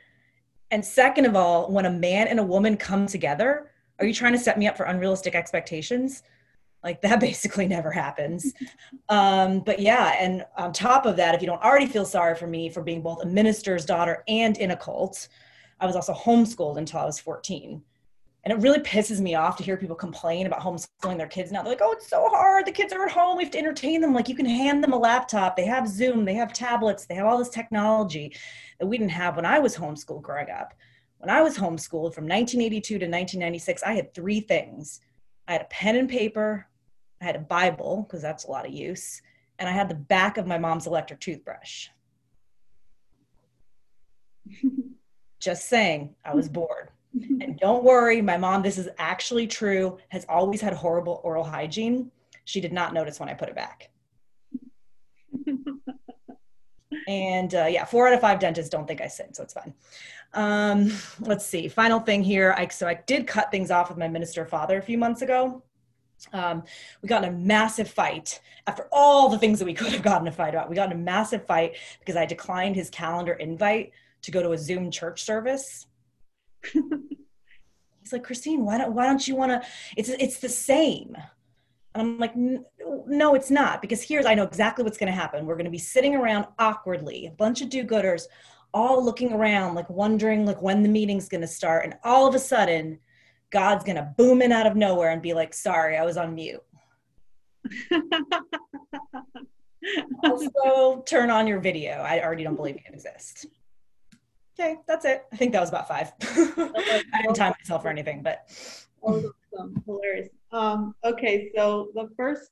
And 0.71 0.85
second 0.85 1.27
of 1.27 1.37
all, 1.37 1.71
when 1.71 1.87
a 1.87 1.91
man 1.91 2.27
and 2.27 2.41
a 2.41 2.43
woman 2.43 2.77
come 2.77 3.07
together, 3.07 3.71
are 3.99 4.07
you 4.07 4.15
trying 4.15 4.33
to 4.33 4.39
set 4.39 4.59
me 4.59 4.67
up 4.67 4.77
for 4.77 4.85
unrealistic 4.85 5.35
expectations? 5.35 6.23
Like 6.83 7.01
that 7.03 7.21
basically 7.29 7.67
never 7.67 7.91
happens. 7.91 8.53
Um, 9.09 9.61
but 9.61 9.81
yeah 9.81 10.15
and 10.19 10.45
on 10.57 10.73
top 10.73 11.07
of 11.07 11.17
that 11.17 11.35
if 11.35 11.41
you 11.41 11.47
don't 11.47 11.63
already 11.63 11.87
feel 11.87 12.05
sorry 12.05 12.35
for 12.35 12.47
me 12.47 12.69
for 12.69 12.83
being 12.83 13.03
both 13.03 13.23
a 13.23 13.27
minister's 13.27 13.85
daughter 13.85 14.23
and 14.29 14.57
in 14.59 14.71
a 14.73 14.77
cult 14.77 15.29
i 15.81 15.87
was 15.87 15.97
also 15.97 16.13
homeschooled 16.13 16.77
until 16.77 17.01
i 17.01 17.05
was 17.05 17.19
14 17.19 17.83
and 18.45 18.53
it 18.53 18.63
really 18.63 18.79
pisses 18.79 19.21
me 19.21 19.35
off 19.35 19.57
to 19.57 19.63
hear 19.63 19.77
people 19.77 19.97
complain 19.97 20.47
about 20.47 20.61
homeschooling 20.61 21.19
their 21.19 21.27
kids 21.27 21.53
now. 21.53 21.63
They're 21.63 21.73
like 21.73 21.83
oh 21.83 21.93
it's 21.93 22.09
so 22.09 22.29
hard. 22.29 22.67
The 22.67 22.73
kids 22.73 22.93
are 22.93 23.05
at 23.05 23.11
home. 23.11 23.37
We 23.37 23.45
have 23.45 23.53
to 23.53 23.59
entertain 23.59 24.01
them. 24.01 24.15
Like 24.15 24.29
you 24.29 24.35
can 24.35 24.47
hand 24.47 24.83
them 24.83 24.93
a 24.93 24.99
laptop. 24.99 25.57
They 25.57 25.67
have 25.67 25.89
zoom. 25.89 26.25
They 26.25 26.35
have 26.35 26.53
tablets. 26.53 27.05
They 27.05 27.15
have 27.17 27.27
all 27.27 27.37
this 27.37 27.51
technology 27.51 28.35
that 28.79 28.87
we 28.87 28.97
didn't 28.97 29.11
have 29.11 29.37
when 29.37 29.45
i 29.45 29.59
was 29.59 29.77
homeschooled 29.77 30.23
growing 30.23 30.51
up. 30.51 30.73
When 31.19 31.31
i 31.31 31.43
was 31.43 31.59
homeschooled 31.59 32.15
from 32.15 32.25
1982 32.25 32.95
to 32.95 32.95
1996 32.95 33.83
i 33.83 33.93
had 33.93 34.15
three 34.15 34.41
things. 34.41 35.01
I 35.47 35.53
had 35.53 35.63
a 35.63 35.67
pen 35.67 35.97
and 35.97 36.09
paper, 36.09 36.68
I 37.21 37.25
had 37.25 37.37
a 37.37 37.41
Bible, 37.41 38.07
because 38.07 38.23
that's 38.23 38.45
a 38.45 38.51
lot 38.51 38.67
of 38.67 38.73
use, 38.73 39.21
and 39.59 39.69
I 39.69 39.73
had 39.73 39.89
the 39.89 39.95
back 39.95 40.37
of 40.39 40.47
my 40.47 40.59
mom's 40.59 40.87
electric 40.87 41.21
toothbrush. 41.21 41.89
Just 45.41 45.69
saying, 45.69 46.15
I 46.25 46.35
was 46.35 46.49
bored. 46.49 46.91
And 47.41 47.59
don't 47.59 47.85
worry, 47.85 48.21
my 48.21 48.37
mom, 48.37 48.63
this 48.63 48.79
is 48.79 48.89
actually 48.99 49.47
true, 49.47 49.99
has 50.11 50.27
always 50.29 50.61
had 50.61 50.73
horrible 50.75 51.21
oral 51.25 51.43
hygiene. 51.43 52.11
She 52.45 52.61
did 52.61 52.73
not 52.73 52.95
notice 52.95 53.19
when 53.19 53.29
I 53.29 53.35
put 53.35 53.49
it 53.49 53.55
back. 53.55 53.91
and 57.09 57.55
uh, 57.55 57.67
yeah, 57.67 57.85
four 57.85 58.07
out 58.07 58.15
of 58.15 58.21
five 58.21 58.39
dentists 58.39 58.71
don't 58.71 58.87
think 58.87 59.01
I 59.01 59.09
sin, 59.09 59.33
so 59.33 59.43
it's 59.43 59.55
fine. 59.55 59.75
Um, 60.35 60.93
let's 61.21 61.47
see. 61.47 61.69
Final 61.69 62.01
thing 62.01 62.23
here. 62.23 62.55
I, 62.57 62.69
so 62.69 62.87
I 62.87 62.95
did 63.07 63.27
cut 63.27 63.51
things 63.51 63.71
off 63.71 63.89
with 63.89 63.99
my 63.99 64.09
minister 64.09 64.45
father 64.45 64.79
a 64.79 64.83
few 64.83 64.99
months 64.99 65.23
ago. 65.23 65.63
Um, 66.33 66.65
we 67.03 67.09
got 67.09 67.25
in 67.25 67.35
a 67.35 67.37
massive 67.37 67.89
fight 67.89 68.41
after 68.67 68.89
all 68.93 69.29
the 69.29 69.39
things 69.39 69.59
that 69.59 69.65
we 69.65 69.75
could 69.81 69.93
have 69.93 70.03
gotten 70.03 70.29
a 70.29 70.33
fight 70.33 70.55
about. 70.55 70.69
We 70.69 70.77
got 70.77 70.91
in 70.93 70.99
a 70.99 71.03
massive 71.03 71.47
fight 71.47 71.77
because 71.99 72.17
I 72.17 72.27
declined 72.27 72.77
his 72.77 72.91
calendar 72.91 73.33
invite 73.35 73.93
to 74.23 74.31
go 74.31 74.43
to 74.43 74.53
a 74.53 74.59
Zoom 74.59 74.91
church 74.91 75.23
service. 75.23 75.87
He's 76.73 78.13
like, 78.13 78.25
Christine, 78.25 78.65
why 78.65 78.79
don't 78.79 78.95
why 78.95 79.07
don't 79.07 79.27
you 79.27 79.37
want 79.37 79.53
to? 79.53 79.69
It's 79.97 80.09
it's 80.09 80.39
the 80.39 80.49
same. 80.49 81.17
And 81.95 82.03
I'm 82.03 82.19
like, 82.19 82.35
no, 82.37 83.35
it's 83.35 83.51
not 83.51 83.81
because 83.81 84.03
here's 84.03 84.27
I 84.27 84.35
know 84.35 84.45
exactly 84.45 84.85
what's 84.85 84.99
going 84.99 85.13
to 85.13 85.19
happen. 85.19 85.47
We're 85.47 85.57
going 85.57 85.65
to 85.65 85.71
be 85.71 85.79
sitting 85.79 86.15
around 86.15 86.47
awkwardly, 86.59 87.27
a 87.27 87.31
bunch 87.31 87.63
of 87.63 87.71
do-gooders, 87.71 88.27
all 88.75 89.03
looking 89.05 89.33
around, 89.33 89.75
like 89.75 89.89
wondering 89.89 90.45
like 90.45 90.61
when 90.63 90.83
the 90.83 90.89
meeting's 90.89 91.29
going 91.29 91.41
to 91.41 91.47
start, 91.47 91.85
and 91.85 91.95
all 92.05 92.27
of 92.27 92.35
a 92.35 92.39
sudden, 92.39 92.99
God's 93.51 93.85
going 93.85 93.97
to 93.97 94.15
boom 94.17 94.43
in 94.43 94.53
out 94.53 94.67
of 94.67 94.77
nowhere 94.77 95.11
and 95.11 95.23
be 95.23 95.35
like, 95.35 95.55
"Sorry, 95.55 95.97
I 95.97 96.05
was 96.05 96.17
on 96.17 96.35
mute." 96.35 96.63
also, 100.25 101.03
turn 101.07 101.31
on 101.31 101.47
your 101.47 101.61
video. 101.61 101.93
I 101.93 102.23
already 102.23 102.45
don't 102.45 102.57
believe 102.57 102.77
you 102.77 102.83
exist. 102.93 103.47
Okay, 104.59 104.77
that's 104.87 105.05
it. 105.05 105.25
I 105.33 105.37
think 105.37 105.53
that 105.53 105.61
was 105.61 105.69
about 105.69 105.87
five. 105.87 106.13
I 106.23 107.23
didn't 107.23 107.35
time 107.35 107.55
myself 107.61 107.85
or 107.85 107.89
anything, 107.89 108.23
but 108.23 108.51
awesome, 109.03 109.83
hilarious. 109.87 110.29
Um, 110.51 110.95
okay, 111.05 111.51
so 111.55 111.91
the 111.95 112.09
first, 112.17 112.51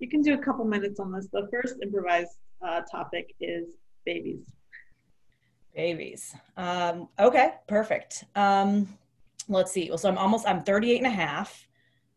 you 0.00 0.08
can 0.08 0.20
do 0.20 0.34
a 0.34 0.38
couple 0.38 0.64
minutes 0.64 0.98
on 0.98 1.12
this. 1.12 1.28
The 1.32 1.48
first 1.52 1.76
improvised 1.80 2.38
uh, 2.66 2.80
topic 2.90 3.34
is 3.40 3.68
babies. 4.04 4.46
Babies. 5.74 6.34
Um, 6.56 7.08
okay, 7.18 7.54
perfect. 7.68 8.24
Um, 8.34 8.88
let's 9.48 9.72
see. 9.72 9.88
Well, 9.88 9.98
so 9.98 10.08
I'm 10.08 10.18
almost, 10.18 10.46
I'm 10.46 10.62
38 10.62 10.98
and 10.98 11.06
a 11.06 11.10
half. 11.10 11.68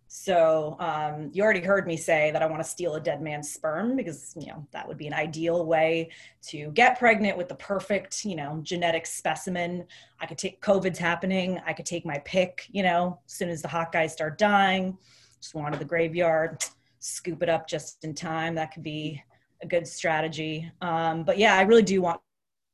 So 0.09 0.77
um, 0.79 1.29
you 1.33 1.43
already 1.43 1.59
heard 1.59 1.85
me 1.85 1.97
say 1.97 2.31
that 2.31 2.41
I 2.41 2.45
want 2.45 2.63
to 2.63 2.69
steal 2.69 2.95
a 2.95 2.99
dead 2.99 3.21
man's 3.21 3.51
sperm 3.51 3.97
because, 3.97 4.33
you 4.39 4.47
know, 4.47 4.65
that 4.71 4.87
would 4.87 4.97
be 4.97 5.07
an 5.07 5.13
ideal 5.13 5.65
way 5.65 6.11
to 6.47 6.71
get 6.71 6.97
pregnant 6.97 7.37
with 7.37 7.49
the 7.49 7.55
perfect, 7.55 8.23
you 8.23 8.37
know, 8.37 8.61
genetic 8.63 9.05
specimen. 9.05 9.85
I 10.21 10.25
could 10.25 10.37
take 10.37 10.61
COVID's 10.61 10.97
happening. 10.97 11.59
I 11.65 11.73
could 11.73 11.85
take 11.85 12.05
my 12.05 12.19
pick, 12.19 12.67
you 12.71 12.83
know, 12.83 13.19
as 13.25 13.33
soon 13.33 13.49
as 13.49 13.61
the 13.61 13.67
hot 13.67 13.91
guys 13.91 14.13
start 14.13 14.37
dying, 14.37 14.97
just 15.41 15.53
wander 15.53 15.77
the 15.77 15.85
graveyard, 15.85 16.63
scoop 16.99 17.43
it 17.43 17.49
up 17.49 17.67
just 17.67 18.05
in 18.05 18.15
time. 18.15 18.55
That 18.55 18.73
could 18.73 18.83
be 18.83 19.21
a 19.61 19.67
good 19.67 19.85
strategy. 19.85 20.71
Um, 20.81 21.23
but 21.23 21.37
yeah, 21.37 21.57
I 21.57 21.63
really 21.63 21.83
do 21.83 22.01
want 22.01 22.21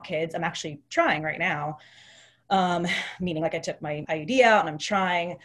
kids. 0.04 0.36
I'm 0.36 0.44
actually 0.44 0.82
trying 0.90 1.24
right 1.24 1.40
now. 1.40 1.80
Um, 2.50 2.86
meaning 3.20 3.42
like 3.42 3.56
I 3.56 3.60
took 3.60 3.82
my 3.82 4.06
IUD 4.10 4.42
out 4.42 4.62
and 4.62 4.70
I'm 4.70 4.78
trying. 4.78 5.38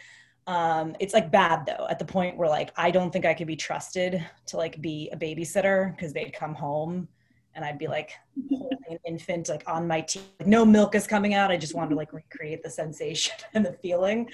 Um, 0.47 0.95
it's 0.99 1.13
like 1.13 1.31
bad 1.31 1.65
though, 1.65 1.87
at 1.89 1.99
the 1.99 2.05
point 2.05 2.37
where 2.37 2.49
like 2.49 2.71
I 2.75 2.91
don't 2.91 3.11
think 3.11 3.25
I 3.25 3.33
could 3.33 3.47
be 3.47 3.55
trusted 3.55 4.25
to 4.47 4.57
like 4.57 4.81
be 4.81 5.09
a 5.11 5.17
babysitter 5.17 5.95
because 5.95 6.13
they'd 6.13 6.33
come 6.33 6.55
home 6.55 7.07
and 7.55 7.65
I'd 7.65 7.77
be 7.77 7.87
like 7.87 8.13
holding 8.49 8.77
an 8.89 8.99
infant 9.05 9.49
like 9.49 9.63
on 9.67 9.87
my 9.87 10.01
teeth. 10.01 10.23
Like, 10.39 10.47
no 10.47 10.65
milk 10.65 10.95
is 10.95 11.07
coming 11.07 11.33
out. 11.33 11.51
I 11.51 11.57
just 11.57 11.75
wanted 11.75 11.91
to 11.91 11.95
like 11.95 12.13
recreate 12.13 12.63
the 12.63 12.69
sensation 12.69 13.35
and 13.53 13.65
the 13.65 13.73
feeling. 13.73 14.29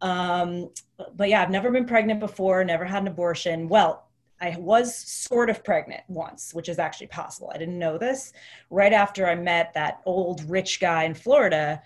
Um, 0.00 0.70
but 1.14 1.28
yeah, 1.28 1.42
I've 1.42 1.50
never 1.50 1.70
been 1.70 1.86
pregnant 1.86 2.20
before, 2.20 2.62
never 2.64 2.84
had 2.84 3.02
an 3.02 3.08
abortion. 3.08 3.68
Well, 3.68 4.05
I 4.40 4.56
was 4.58 4.94
sort 4.94 5.48
of 5.48 5.64
pregnant 5.64 6.02
once, 6.08 6.52
which 6.52 6.68
is 6.68 6.78
actually 6.78 7.06
possible. 7.06 7.50
I 7.54 7.58
didn't 7.58 7.78
know 7.78 7.96
this. 7.96 8.32
Right 8.70 8.92
after 8.92 9.26
I 9.26 9.34
met 9.34 9.72
that 9.74 10.00
old 10.04 10.48
rich 10.48 10.78
guy 10.78 11.04
in 11.04 11.14
Florida, 11.14 11.82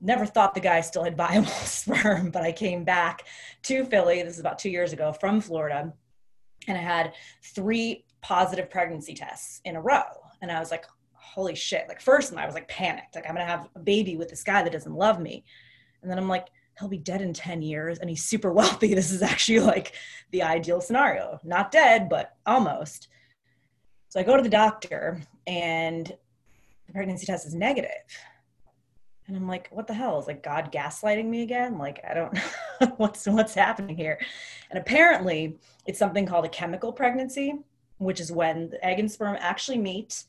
never 0.00 0.26
thought 0.26 0.54
the 0.54 0.60
guy 0.60 0.80
still 0.80 1.04
had 1.04 1.16
viable 1.16 1.48
sperm, 1.48 2.30
but 2.30 2.42
I 2.42 2.52
came 2.52 2.84
back 2.84 3.26
to 3.64 3.84
Philly. 3.84 4.22
This 4.22 4.34
is 4.34 4.40
about 4.40 4.58
two 4.58 4.70
years 4.70 4.92
ago 4.92 5.12
from 5.12 5.40
Florida, 5.40 5.92
and 6.66 6.76
I 6.76 6.80
had 6.80 7.14
three 7.42 8.04
positive 8.20 8.68
pregnancy 8.68 9.14
tests 9.14 9.60
in 9.64 9.76
a 9.76 9.80
row. 9.80 10.02
And 10.42 10.50
I 10.50 10.58
was 10.58 10.70
like, 10.70 10.86
holy 11.14 11.54
shit. 11.54 11.86
Like, 11.88 12.00
first, 12.00 12.34
I 12.34 12.46
was 12.46 12.54
like 12.54 12.68
panicked. 12.68 13.14
Like, 13.14 13.24
I'm 13.26 13.34
going 13.34 13.46
to 13.46 13.50
have 13.50 13.68
a 13.74 13.78
baby 13.78 14.16
with 14.16 14.28
this 14.28 14.42
guy 14.42 14.62
that 14.62 14.72
doesn't 14.72 14.94
love 14.94 15.20
me. 15.20 15.44
And 16.02 16.10
then 16.10 16.18
I'm 16.18 16.28
like, 16.28 16.48
he'll 16.80 16.88
be 16.88 16.98
dead 16.98 17.20
in 17.20 17.32
10 17.32 17.62
years 17.62 17.98
and 17.98 18.10
he's 18.10 18.24
super 18.24 18.52
wealthy. 18.60 18.94
This 18.94 19.12
is 19.12 19.22
actually 19.22 19.60
like 19.60 19.92
the 20.32 20.42
ideal 20.42 20.80
scenario. 20.80 21.38
Not 21.44 21.70
dead, 21.70 22.08
but 22.08 22.36
almost. 22.46 23.08
So 24.08 24.18
I 24.18 24.24
go 24.24 24.36
to 24.36 24.42
the 24.42 24.48
doctor 24.48 25.20
and 25.46 26.06
the 26.86 26.92
pregnancy 26.92 27.26
test 27.26 27.46
is 27.46 27.54
negative. 27.54 27.90
And 29.28 29.36
I'm 29.36 29.46
like, 29.46 29.68
what 29.70 29.86
the 29.86 29.94
hell? 29.94 30.18
Is 30.18 30.26
like 30.26 30.42
God 30.42 30.72
gaslighting 30.72 31.26
me 31.26 31.42
again? 31.42 31.78
Like, 31.78 32.00
I 32.08 32.14
don't 32.14 32.34
know 32.34 32.40
what's 32.96 33.26
what's 33.26 33.54
happening 33.54 33.96
here. 33.96 34.18
And 34.70 34.78
apparently 34.80 35.56
it's 35.86 36.00
something 36.00 36.26
called 36.26 36.44
a 36.44 36.48
chemical 36.48 36.92
pregnancy, 36.92 37.54
which 37.98 38.18
is 38.18 38.32
when 38.32 38.70
the 38.70 38.84
egg 38.84 38.98
and 38.98 39.10
sperm 39.10 39.36
actually 39.38 39.78
meet, 39.78 40.24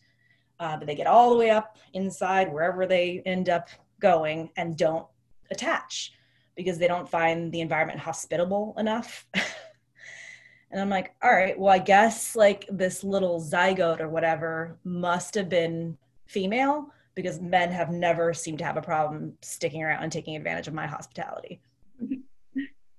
uh, 0.60 0.78
but 0.78 0.86
they 0.86 0.94
get 0.94 1.08
all 1.08 1.32
the 1.32 1.38
way 1.38 1.50
up 1.50 1.78
inside 1.94 2.54
wherever 2.54 2.86
they 2.86 3.24
end 3.26 3.50
up 3.50 3.70
going 4.00 4.52
and 4.56 4.78
don't 4.78 5.08
attach 5.50 6.14
because 6.62 6.78
they 6.78 6.88
don't 6.88 7.10
find 7.10 7.52
the 7.52 7.62
environment 7.62 8.00
hospitable 8.00 8.76
enough. 8.78 9.26
and 10.72 10.82
I'm 10.82 10.90
like, 10.90 11.16
all 11.22 11.32
right, 11.32 11.58
well, 11.58 11.74
I 11.74 11.80
guess 11.80 12.36
like 12.36 12.66
this 12.70 13.04
little 13.04 13.42
zygote 13.42 14.00
or 14.00 14.10
whatever 14.10 14.78
must 14.84 15.36
have 15.36 15.50
been 15.50 15.98
female 16.28 16.88
because 17.16 17.42
men 17.42 17.72
have 17.72 17.90
never 17.90 18.34
seemed 18.34 18.60
to 18.60 18.66
have 18.66 18.78
a 18.78 18.82
problem 18.82 19.34
sticking 19.42 19.84
around 19.84 20.04
and 20.04 20.12
taking 20.12 20.36
advantage 20.36 20.68
of 20.68 20.74
my 20.74 20.88
hospitality. 20.88 21.62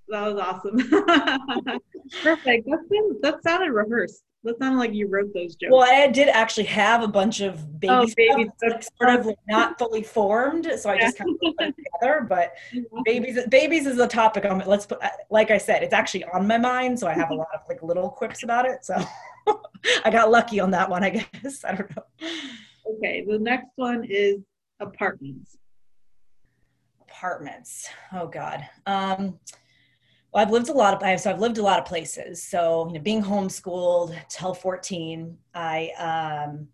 That 0.09 0.31
was 0.31 0.39
awesome. 0.39 0.77
Perfect. 2.21 2.67
That, 2.67 3.17
that 3.23 3.41
sounded 3.41 3.71
rehearsed. 3.71 4.23
That 4.43 4.59
sounded 4.59 4.77
like 4.77 4.93
you 4.93 5.07
wrote 5.07 5.33
those 5.33 5.55
jokes. 5.55 5.71
Well, 5.71 5.83
I 5.89 6.07
did 6.07 6.27
actually 6.27 6.65
have 6.65 7.01
a 7.01 7.07
bunch 7.07 7.39
of 7.39 7.79
baby, 7.79 7.93
Oh, 7.93 8.07
baby 8.17 8.49
stuff, 8.57 8.85
sort 9.01 9.19
of 9.19 9.25
like 9.25 9.37
not 9.47 9.79
fully 9.79 10.03
formed, 10.03 10.67
so 10.77 10.89
I 10.89 10.99
just 10.99 11.17
kind 11.17 11.29
of 11.29 11.39
put 11.39 11.67
it 11.67 11.75
together. 12.01 12.25
But 12.27 12.53
babies, 13.05 13.39
babies 13.49 13.87
is 13.87 13.99
a 13.99 14.07
topic. 14.07 14.43
On, 14.43 14.61
let's 14.65 14.85
put, 14.85 14.99
like 15.29 15.49
I 15.49 15.57
said, 15.57 15.81
it's 15.81 15.93
actually 15.93 16.25
on 16.25 16.45
my 16.45 16.57
mind, 16.57 16.99
so 16.99 17.07
I 17.07 17.13
have 17.13 17.29
a 17.29 17.35
lot 17.35 17.47
of 17.53 17.61
like 17.69 17.81
little 17.81 18.09
quips 18.09 18.43
about 18.43 18.65
it. 18.65 18.83
So 18.83 19.01
I 20.03 20.09
got 20.09 20.29
lucky 20.29 20.59
on 20.59 20.71
that 20.71 20.89
one, 20.89 21.05
I 21.05 21.09
guess. 21.09 21.63
I 21.63 21.75
don't 21.75 21.95
know. 21.95 22.03
Okay, 22.97 23.23
the 23.25 23.39
next 23.39 23.69
one 23.77 24.03
is 24.03 24.39
apartments. 24.81 25.57
Apartments. 27.01 27.87
Oh 28.11 28.27
God. 28.27 28.67
Um, 28.85 29.39
well, 30.33 30.41
I've 30.41 30.51
lived 30.51 30.69
a 30.69 30.73
lot 30.73 30.95
of. 30.95 31.03
I've, 31.03 31.21
so 31.21 31.29
I've 31.29 31.39
lived 31.39 31.59
a 31.59 31.61
lot 31.61 31.79
of 31.79 31.85
places. 31.85 32.43
So 32.43 32.87
you 32.87 32.93
know, 32.93 32.99
being 32.99 33.23
homeschooled 33.23 34.15
till 34.29 34.53
14, 34.53 35.37
I, 35.53 35.91
um, 35.99 36.67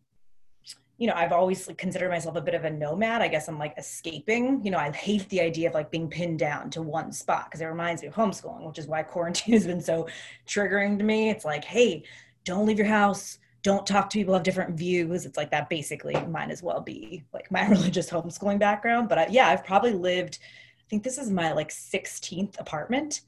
you 0.97 1.07
know, 1.07 1.13
I've 1.13 1.33
always 1.33 1.69
considered 1.77 2.09
myself 2.09 2.37
a 2.37 2.41
bit 2.41 2.53
of 2.53 2.63
a 2.63 2.69
nomad. 2.69 3.21
I 3.21 3.27
guess 3.27 3.49
I'm 3.49 3.59
like 3.59 3.73
escaping. 3.77 4.63
You 4.63 4.71
know, 4.71 4.77
I 4.77 4.91
hate 4.91 5.27
the 5.29 5.41
idea 5.41 5.67
of 5.67 5.73
like 5.73 5.91
being 5.91 6.09
pinned 6.09 6.39
down 6.39 6.69
to 6.71 6.81
one 6.81 7.11
spot 7.11 7.45
because 7.45 7.59
it 7.59 7.65
reminds 7.65 8.01
me 8.01 8.07
of 8.07 8.13
homeschooling, 8.13 8.65
which 8.65 8.79
is 8.79 8.87
why 8.87 9.03
quarantine 9.03 9.53
has 9.55 9.67
been 9.67 9.81
so 9.81 10.07
triggering 10.47 10.97
to 10.97 11.03
me. 11.03 11.29
It's 11.29 11.45
like, 11.45 11.65
hey, 11.65 12.03
don't 12.45 12.65
leave 12.65 12.77
your 12.77 12.87
house. 12.87 13.39
Don't 13.61 13.85
talk 13.85 14.09
to 14.09 14.17
people 14.17 14.33
have 14.35 14.43
different 14.43 14.77
views. 14.77 15.25
It's 15.25 15.35
like 15.35 15.51
that 15.51 15.69
basically 15.69 16.15
might 16.27 16.49
as 16.49 16.63
well 16.63 16.79
be 16.79 17.25
like 17.33 17.51
my 17.51 17.67
religious 17.69 18.09
homeschooling 18.09 18.59
background. 18.59 19.09
But 19.09 19.17
I, 19.17 19.27
yeah, 19.29 19.49
I've 19.49 19.65
probably 19.65 19.91
lived. 19.91 20.39
I 20.79 20.83
think 20.89 21.03
this 21.03 21.17
is 21.17 21.29
my 21.29 21.51
like 21.51 21.69
16th 21.69 22.57
apartment 22.57 23.21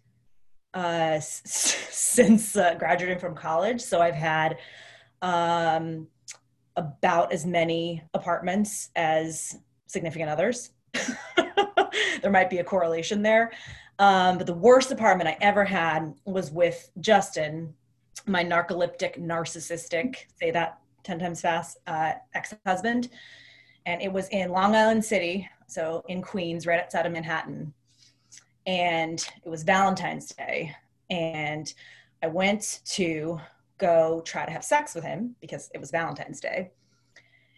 uh, 0.73 1.19
since 1.19 2.55
uh, 2.55 2.75
graduating 2.75 3.19
from 3.19 3.35
college. 3.35 3.81
So 3.81 4.01
I've 4.01 4.15
had 4.15 4.57
um, 5.21 6.07
about 6.75 7.31
as 7.31 7.45
many 7.45 8.03
apartments 8.13 8.89
as 8.95 9.57
significant 9.87 10.29
others. 10.29 10.71
there 12.21 12.31
might 12.31 12.49
be 12.49 12.59
a 12.59 12.63
correlation 12.63 13.21
there. 13.21 13.51
Um, 13.99 14.37
but 14.37 14.47
the 14.47 14.53
worst 14.53 14.91
apartment 14.91 15.29
I 15.29 15.37
ever 15.41 15.63
had 15.63 16.13
was 16.25 16.51
with 16.51 16.89
Justin, 16.99 17.73
my 18.25 18.43
narcoleptic, 18.43 19.19
narcissistic, 19.19 20.15
say 20.39 20.51
that 20.51 20.79
10 21.03 21.19
times 21.19 21.41
fast, 21.41 21.77
uh, 21.87 22.13
ex 22.33 22.53
husband. 22.65 23.09
And 23.85 24.01
it 24.01 24.11
was 24.11 24.27
in 24.29 24.49
Long 24.49 24.75
Island 24.75 25.03
City, 25.03 25.47
so 25.67 26.03
in 26.07 26.21
Queens, 26.21 26.65
right 26.65 26.79
outside 26.79 27.05
of 27.05 27.11
Manhattan 27.11 27.73
and 28.65 29.25
it 29.43 29.49
was 29.49 29.63
Valentine's 29.63 30.27
Day. 30.27 30.75
And 31.09 31.71
I 32.23 32.27
went 32.27 32.81
to 32.85 33.39
go 33.77 34.21
try 34.25 34.45
to 34.45 34.51
have 34.51 34.63
sex 34.63 34.93
with 34.93 35.03
him 35.03 35.35
because 35.41 35.69
it 35.73 35.79
was 35.79 35.91
Valentine's 35.91 36.39
Day. 36.39 36.71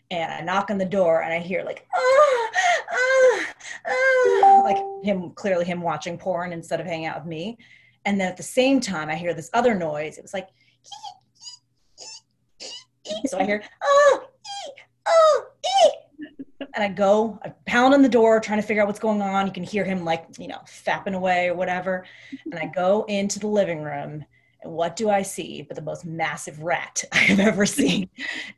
And 0.10 0.32
I 0.32 0.42
knock 0.42 0.70
on 0.70 0.78
the 0.78 0.86
door 0.86 1.24
and 1.24 1.34
I 1.34 1.40
hear 1.40 1.64
like, 1.64 1.88
ah, 1.94 2.50
ah, 2.92 3.54
ah, 3.88 4.62
like 4.64 4.78
him, 5.04 5.32
clearly 5.32 5.66
him 5.66 5.82
watching 5.82 6.18
porn 6.18 6.54
instead 6.54 6.80
of 6.80 6.86
hanging 6.86 7.08
out 7.08 7.20
with 7.20 7.28
me. 7.28 7.58
And 8.06 8.20
then 8.20 8.28
at 8.28 8.38
the 8.38 8.44
same 8.44 8.80
time, 8.80 9.10
I 9.10 9.16
hear 9.16 9.34
this 9.34 9.50
other 9.54 9.76
noise. 9.76 10.18
It 10.18 10.22
was 10.22 10.34
like, 10.34 10.50
so 13.26 13.40
I 13.40 13.44
hear, 13.44 13.64
oh, 13.84 14.28
and 16.76 16.84
I 16.84 16.88
go, 16.88 17.40
I 17.44 17.50
pound 17.66 17.94
on 17.94 18.02
the 18.02 18.10
door, 18.10 18.40
trying 18.40 18.62
to 18.62 18.66
figure 18.68 18.82
out 18.82 18.88
what's 18.88 19.00
going 19.00 19.22
on. 19.22 19.46
You 19.46 19.54
can 19.54 19.64
hear 19.64 19.84
him 19.84 20.04
like, 20.04 20.26
you 20.40 20.48
know, 20.48 20.60
fapping 20.66 21.16
away 21.16 21.48
or 21.50 21.56
whatever. 21.56 22.06
And 22.46 22.60
I 22.60 22.66
go 22.66 23.06
into 23.08 23.40
the 23.40 23.48
living 23.48 23.84
room, 23.84 24.26
and 24.62 24.72
what 24.72 24.96
do 24.96 25.10
I 25.10 25.22
see 25.22 25.62
but 25.62 25.76
the 25.76 25.82
most 25.82 26.06
massive 26.06 26.62
rat 26.62 27.04
I 27.12 27.18
have 27.18 27.40
ever 27.40 27.66
seen 27.66 28.10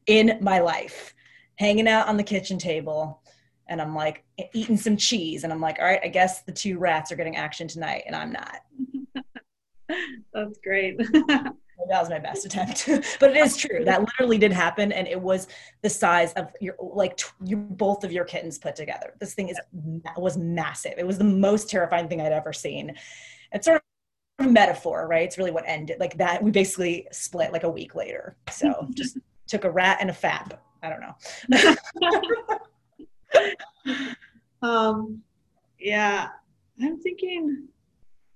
in 0.08 0.38
my 0.42 0.60
life, 0.60 1.14
hanging 1.58 1.88
out 1.88 2.08
on 2.08 2.18
the 2.18 2.24
kitchen 2.24 2.58
table. 2.58 3.22
And 3.68 3.82
I'm 3.82 3.96
like 3.96 4.24
eating 4.54 4.78
some 4.78 4.96
cheese, 4.96 5.44
and 5.44 5.52
I'm 5.52 5.62
like, 5.62 5.80
all 5.80 5.86
right, 5.86 6.02
I 6.04 6.08
guess 6.08 6.44
the 6.44 6.52
two 6.52 6.78
rats 6.78 7.12
are 7.12 7.16
getting 7.16 7.36
action 7.36 7.68
tonight, 7.68 8.04
and 8.06 8.16
I'm 8.16 8.32
not. 8.32 8.60
That's 10.34 10.60
great. 10.64 11.00
that 11.90 12.00
was 12.00 12.10
my 12.10 12.20
best 12.20 12.46
attempt. 12.46 12.88
But 13.20 13.32
it 13.32 13.38
is 13.38 13.58
true 13.58 13.84
that 13.86 14.00
literally 14.00 14.38
did 14.38 14.52
happen 14.52 14.92
and 14.92 15.08
it 15.08 15.20
was 15.20 15.48
the 15.82 15.90
size 15.90 16.34
of 16.34 16.52
your 16.62 16.76
like 16.80 17.18
t- 17.18 17.28
you 17.44 17.58
both 17.58 18.04
of 18.04 18.12
your 18.12 18.26
kittens 18.26 18.58
put 18.58 18.76
together. 18.76 19.14
This 19.20 19.34
thing 19.34 19.50
is 19.50 19.60
was 20.18 20.38
massive. 20.38 20.94
It 20.98 21.06
was 21.06 21.18
the 21.18 21.24
most 21.24 21.70
terrifying 21.70 22.08
thing 22.08 22.22
i'd 22.22 22.32
ever 22.32 22.54
seen. 22.54 22.96
It's 23.52 23.66
sort 23.66 23.82
of 24.40 24.48
a 24.48 24.50
metaphor 24.50 25.08
right? 25.08 25.24
It's 25.26 25.38
really 25.38 25.52
what 25.52 25.64
ended 25.68 26.00
like 26.00 26.18
that 26.18 26.42
we 26.42 26.52
basically 26.52 27.08
split 27.12 27.52
like 27.52 27.64
a 27.64 27.70
week 27.70 27.96
later. 27.96 28.36
So 28.50 28.88
just 28.96 29.18
took 29.48 29.64
a 29.64 29.72
rat 29.72 29.98
and 30.02 30.10
a 30.10 30.14
fap 30.14 30.58
i 30.84 30.90
don't 30.90 31.02
know. 31.02 31.16
Um 34.62 35.22
yeah 35.80 36.30
i'm 36.82 37.00
thinking 37.00 37.68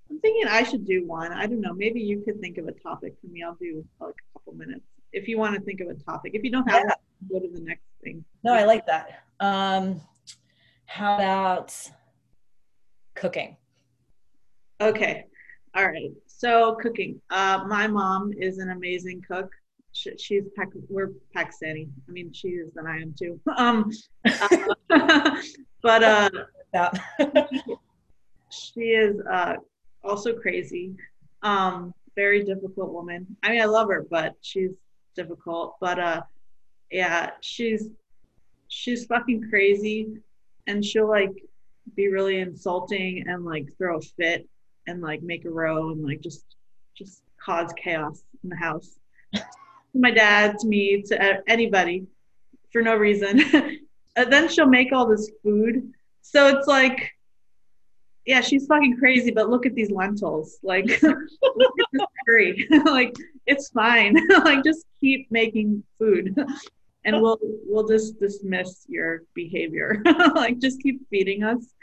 I'm 0.10 0.20
thinking 0.20 0.48
I 0.48 0.64
should 0.64 0.86
do 0.86 1.06
one. 1.06 1.32
I 1.32 1.46
don't 1.46 1.62
know. 1.62 1.74
Maybe 1.74 2.02
you 2.02 2.22
could 2.22 2.40
think 2.42 2.58
of 2.58 2.68
a 2.68 2.72
topic 2.72 3.16
for 3.22 3.28
me. 3.28 3.44
I'll 3.44 3.56
do 3.56 3.86
like 4.00 4.16
a 4.16 4.40
couple 4.40 4.54
minutes 4.54 4.86
if 5.12 5.28
you 5.28 5.38
want 5.38 5.56
to 5.56 5.62
think 5.62 5.82
of 5.82 5.88
a 5.88 5.94
topic. 5.94 6.32
If 6.34 6.44
you 6.44 6.52
don't 6.52 6.70
have, 6.70 6.84
yeah. 6.88 6.94
go 7.32 7.40
to 7.40 7.52
the 7.52 7.62
next 7.62 7.84
thing. 8.04 8.24
No, 8.44 8.54
I 8.54 8.64
like 8.66 8.86
that. 8.88 9.24
Um, 9.40 10.02
how 10.86 11.16
about 11.16 11.76
cooking? 13.16 13.58
Okay. 14.82 15.26
All 15.76 15.86
right. 15.86 16.12
So 16.26 16.76
cooking. 16.82 17.22
Uh, 17.30 17.66
my 17.68 17.88
mom 17.88 18.34
is 18.38 18.58
an 18.58 18.72
amazing 18.72 19.24
cook. 19.28 19.52
She, 19.92 20.16
she's 20.18 20.44
Pac- 20.56 20.70
we're 20.88 21.12
Pakistani. 21.36 21.90
I 22.08 22.12
mean, 22.12 22.32
she 22.32 22.50
is 22.50 22.72
than 22.74 22.88
I 22.88 22.98
am 22.98 23.14
too. 23.18 23.40
Um, 23.58 23.92
uh, 24.26 25.42
but 25.84 26.04
uh, 26.04 26.30
she 28.50 28.82
is 28.82 29.20
uh, 29.32 29.56
also 30.04 30.34
crazy. 30.34 30.96
Um, 31.42 31.94
very 32.16 32.44
difficult 32.44 32.92
woman. 32.92 33.38
I 33.44 33.52
mean, 33.52 33.62
I 33.62 33.66
love 33.66 33.90
her, 33.90 34.06
but 34.10 34.36
she's 34.42 34.72
difficult. 35.16 35.76
But 35.80 36.00
uh, 36.00 36.22
yeah, 36.92 37.32
she's 37.42 37.90
she's 38.68 39.06
fucking 39.06 39.50
crazy, 39.50 40.08
and 40.68 40.84
she'll 40.84 41.10
like 41.10 41.44
be 41.96 42.08
really 42.08 42.40
insulting 42.40 43.28
and 43.28 43.46
like 43.46 43.68
throw 43.78 43.98
a 43.98 44.02
fit 44.02 44.48
and 44.88 45.02
like 45.02 45.22
make 45.22 45.46
a 45.46 45.50
row 45.50 45.92
and 45.92 46.04
like 46.04 46.22
just 46.22 46.46
just 46.96 47.24
cause 47.44 47.72
chaos 47.82 48.24
in 48.44 48.50
the 48.50 48.56
house. 48.56 49.00
my 49.94 50.12
dad, 50.12 50.58
to 50.60 50.68
me, 50.68 51.02
to 51.04 51.42
anybody 51.48 52.06
for 52.72 52.82
no 52.82 52.96
reason. 52.96 53.40
and 54.16 54.32
then 54.32 54.48
she'll 54.48 54.68
make 54.68 54.92
all 54.92 55.08
this 55.08 55.32
food. 55.44 55.92
So 56.22 56.48
it's 56.48 56.68
like, 56.68 57.12
yeah, 58.26 58.42
she's 58.42 58.68
fucking 58.68 58.98
crazy, 58.98 59.32
but 59.32 59.50
look 59.50 59.66
at 59.66 59.76
these 59.76 59.92
lentils. 59.92 60.60
Like, 60.64 61.02
curry. 62.28 62.68
like, 62.86 63.16
it's 63.46 63.70
fine. 63.70 64.16
like, 64.30 64.64
just 64.64 64.86
keep 65.00 65.32
making 65.32 65.84
food. 65.98 66.36
and 67.06 67.22
we'll 67.22 67.40
we'll 67.66 67.88
just 67.88 68.20
dismiss 68.20 68.86
your 68.88 69.24
behavior. 69.34 70.02
like 70.36 70.60
just 70.60 70.82
keep 70.82 71.02
feeding 71.10 71.44
us 71.44 71.74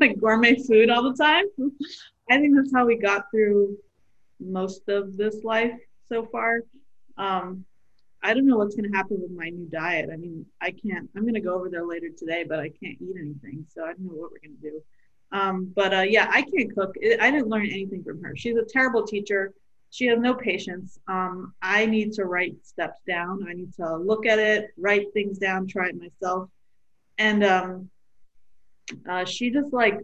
like 0.00 0.18
gourmet 0.18 0.56
food 0.56 0.90
all 0.90 1.02
the 1.02 1.14
time. 1.14 1.44
I 2.30 2.38
think 2.38 2.56
that's 2.56 2.74
how 2.74 2.86
we 2.86 2.96
got 2.98 3.30
through 3.30 3.78
most 4.40 4.88
of 4.88 5.16
this 5.16 5.44
life 5.44 5.78
so 6.08 6.26
far. 6.26 6.60
Um, 7.16 7.64
I 8.22 8.34
don't 8.34 8.46
know 8.46 8.56
what's 8.56 8.74
going 8.74 8.90
to 8.90 8.96
happen 8.96 9.20
with 9.20 9.30
my 9.30 9.48
new 9.50 9.66
diet. 9.66 10.10
I 10.12 10.16
mean, 10.16 10.44
I 10.60 10.72
can't. 10.72 11.08
I'm 11.16 11.22
going 11.22 11.34
to 11.34 11.40
go 11.40 11.54
over 11.54 11.68
there 11.68 11.86
later 11.86 12.08
today, 12.16 12.44
but 12.46 12.58
I 12.58 12.68
can't 12.68 13.00
eat 13.00 13.16
anything, 13.18 13.64
so 13.72 13.84
I 13.84 13.92
don't 13.92 14.00
know 14.00 14.14
what 14.14 14.32
we're 14.32 14.48
going 14.48 14.56
to 14.60 14.70
do. 14.70 14.82
Um, 15.32 15.72
but 15.74 15.92
uh, 15.92 16.00
yeah, 16.02 16.28
I 16.30 16.42
can't 16.42 16.74
cook. 16.74 16.94
I 17.20 17.30
didn't 17.30 17.48
learn 17.48 17.66
anything 17.66 18.02
from 18.04 18.22
her. 18.22 18.36
She's 18.36 18.56
a 18.56 18.64
terrible 18.64 19.06
teacher. 19.06 19.52
She 19.90 20.06
has 20.06 20.18
no 20.18 20.34
patience. 20.34 20.98
Um, 21.08 21.54
I 21.62 21.86
need 21.86 22.12
to 22.14 22.24
write 22.24 22.54
steps 22.62 23.00
down. 23.06 23.46
I 23.48 23.54
need 23.54 23.74
to 23.74 23.96
look 23.96 24.26
at 24.26 24.38
it, 24.38 24.70
write 24.76 25.12
things 25.12 25.38
down, 25.38 25.66
try 25.66 25.88
it 25.88 25.96
myself, 25.98 26.48
and 27.18 27.44
um, 27.44 27.90
uh, 29.08 29.24
she 29.24 29.50
just 29.50 29.72
like 29.72 30.00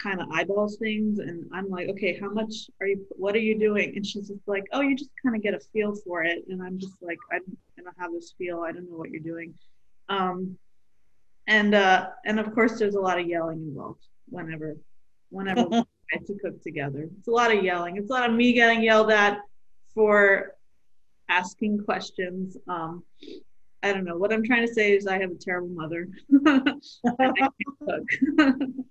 kind 0.00 0.20
of 0.20 0.28
eyeballs 0.30 0.76
things 0.78 1.18
and 1.18 1.44
i'm 1.52 1.68
like 1.68 1.88
okay 1.88 2.18
how 2.18 2.28
much 2.28 2.70
are 2.80 2.86
you 2.86 3.06
what 3.10 3.34
are 3.36 3.40
you 3.40 3.58
doing 3.58 3.92
and 3.94 4.04
she's 4.04 4.28
just 4.28 4.40
like 4.46 4.64
oh 4.72 4.80
you 4.80 4.96
just 4.96 5.10
kind 5.22 5.36
of 5.36 5.42
get 5.42 5.54
a 5.54 5.60
feel 5.72 5.94
for 5.94 6.24
it 6.24 6.42
and 6.48 6.62
i'm 6.62 6.78
just 6.78 6.94
like 7.02 7.18
i 7.30 7.38
don't 7.38 7.96
have 7.98 8.12
this 8.12 8.34
feel 8.36 8.62
i 8.62 8.72
don't 8.72 8.90
know 8.90 8.96
what 8.96 9.10
you're 9.10 9.20
doing 9.20 9.54
um 10.08 10.56
and 11.46 11.74
uh 11.74 12.08
and 12.24 12.40
of 12.40 12.52
course 12.54 12.78
there's 12.78 12.94
a 12.94 13.00
lot 13.00 13.20
of 13.20 13.28
yelling 13.28 13.58
involved 13.58 14.06
whenever 14.28 14.76
whenever 15.30 15.62
we 15.70 15.84
try 16.10 16.22
to 16.26 16.34
cook 16.42 16.62
together 16.62 17.08
it's 17.18 17.28
a 17.28 17.30
lot 17.30 17.54
of 17.54 17.62
yelling 17.62 17.96
it's 17.96 18.10
a 18.10 18.12
lot 18.12 18.28
of 18.28 18.34
me 18.34 18.52
getting 18.52 18.82
yelled 18.82 19.10
at 19.10 19.38
for 19.94 20.54
asking 21.28 21.82
questions 21.84 22.56
um 22.68 23.02
I 23.82 23.92
don't 23.92 24.04
know. 24.04 24.16
What 24.16 24.32
I'm 24.32 24.44
trying 24.44 24.66
to 24.66 24.72
say 24.72 24.92
is 24.92 25.06
I 25.06 25.18
have 25.18 25.32
a 25.32 25.34
terrible 25.34 25.68
mother. 25.68 26.08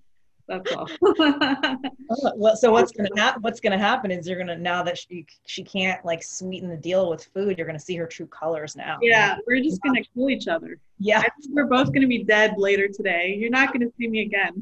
I 0.52 0.60
can't 0.60 0.66
cook. 0.66 0.90
That's 1.00 2.24
all. 2.24 2.34
well, 2.36 2.56
so 2.56 2.72
what's 2.72 2.92
gonna 2.92 3.10
happen? 3.16 3.42
What's 3.42 3.60
gonna 3.60 3.78
happen 3.78 4.12
is 4.12 4.28
you're 4.28 4.38
gonna 4.38 4.58
now 4.58 4.84
that 4.84 4.98
she 4.98 5.26
she 5.46 5.64
can't 5.64 6.04
like 6.06 6.24
sweeten 6.24 6.70
the 6.70 6.78
deal 6.78 7.10
with 7.10 7.26
food, 7.34 7.58
you're 7.58 7.68
gonna 7.68 7.80
see 7.80 7.96
her 7.96 8.08
true 8.08 8.28
colors 8.28 8.76
now. 8.76 8.98
Yeah, 9.02 9.38
we're 9.48 9.62
just 9.62 9.82
gonna 9.82 10.02
kill 10.14 10.30
each 10.30 10.48
other. 10.48 10.78
Yeah, 11.00 11.24
we're 11.50 11.66
both 11.66 11.94
gonna 11.94 12.08
be 12.08 12.24
dead 12.24 12.56
later 12.58 12.88
today. 12.88 13.36
You're 13.38 13.50
not 13.50 13.74
gonna 13.74 13.88
see 14.00 14.08
me 14.08 14.22
again. 14.22 14.54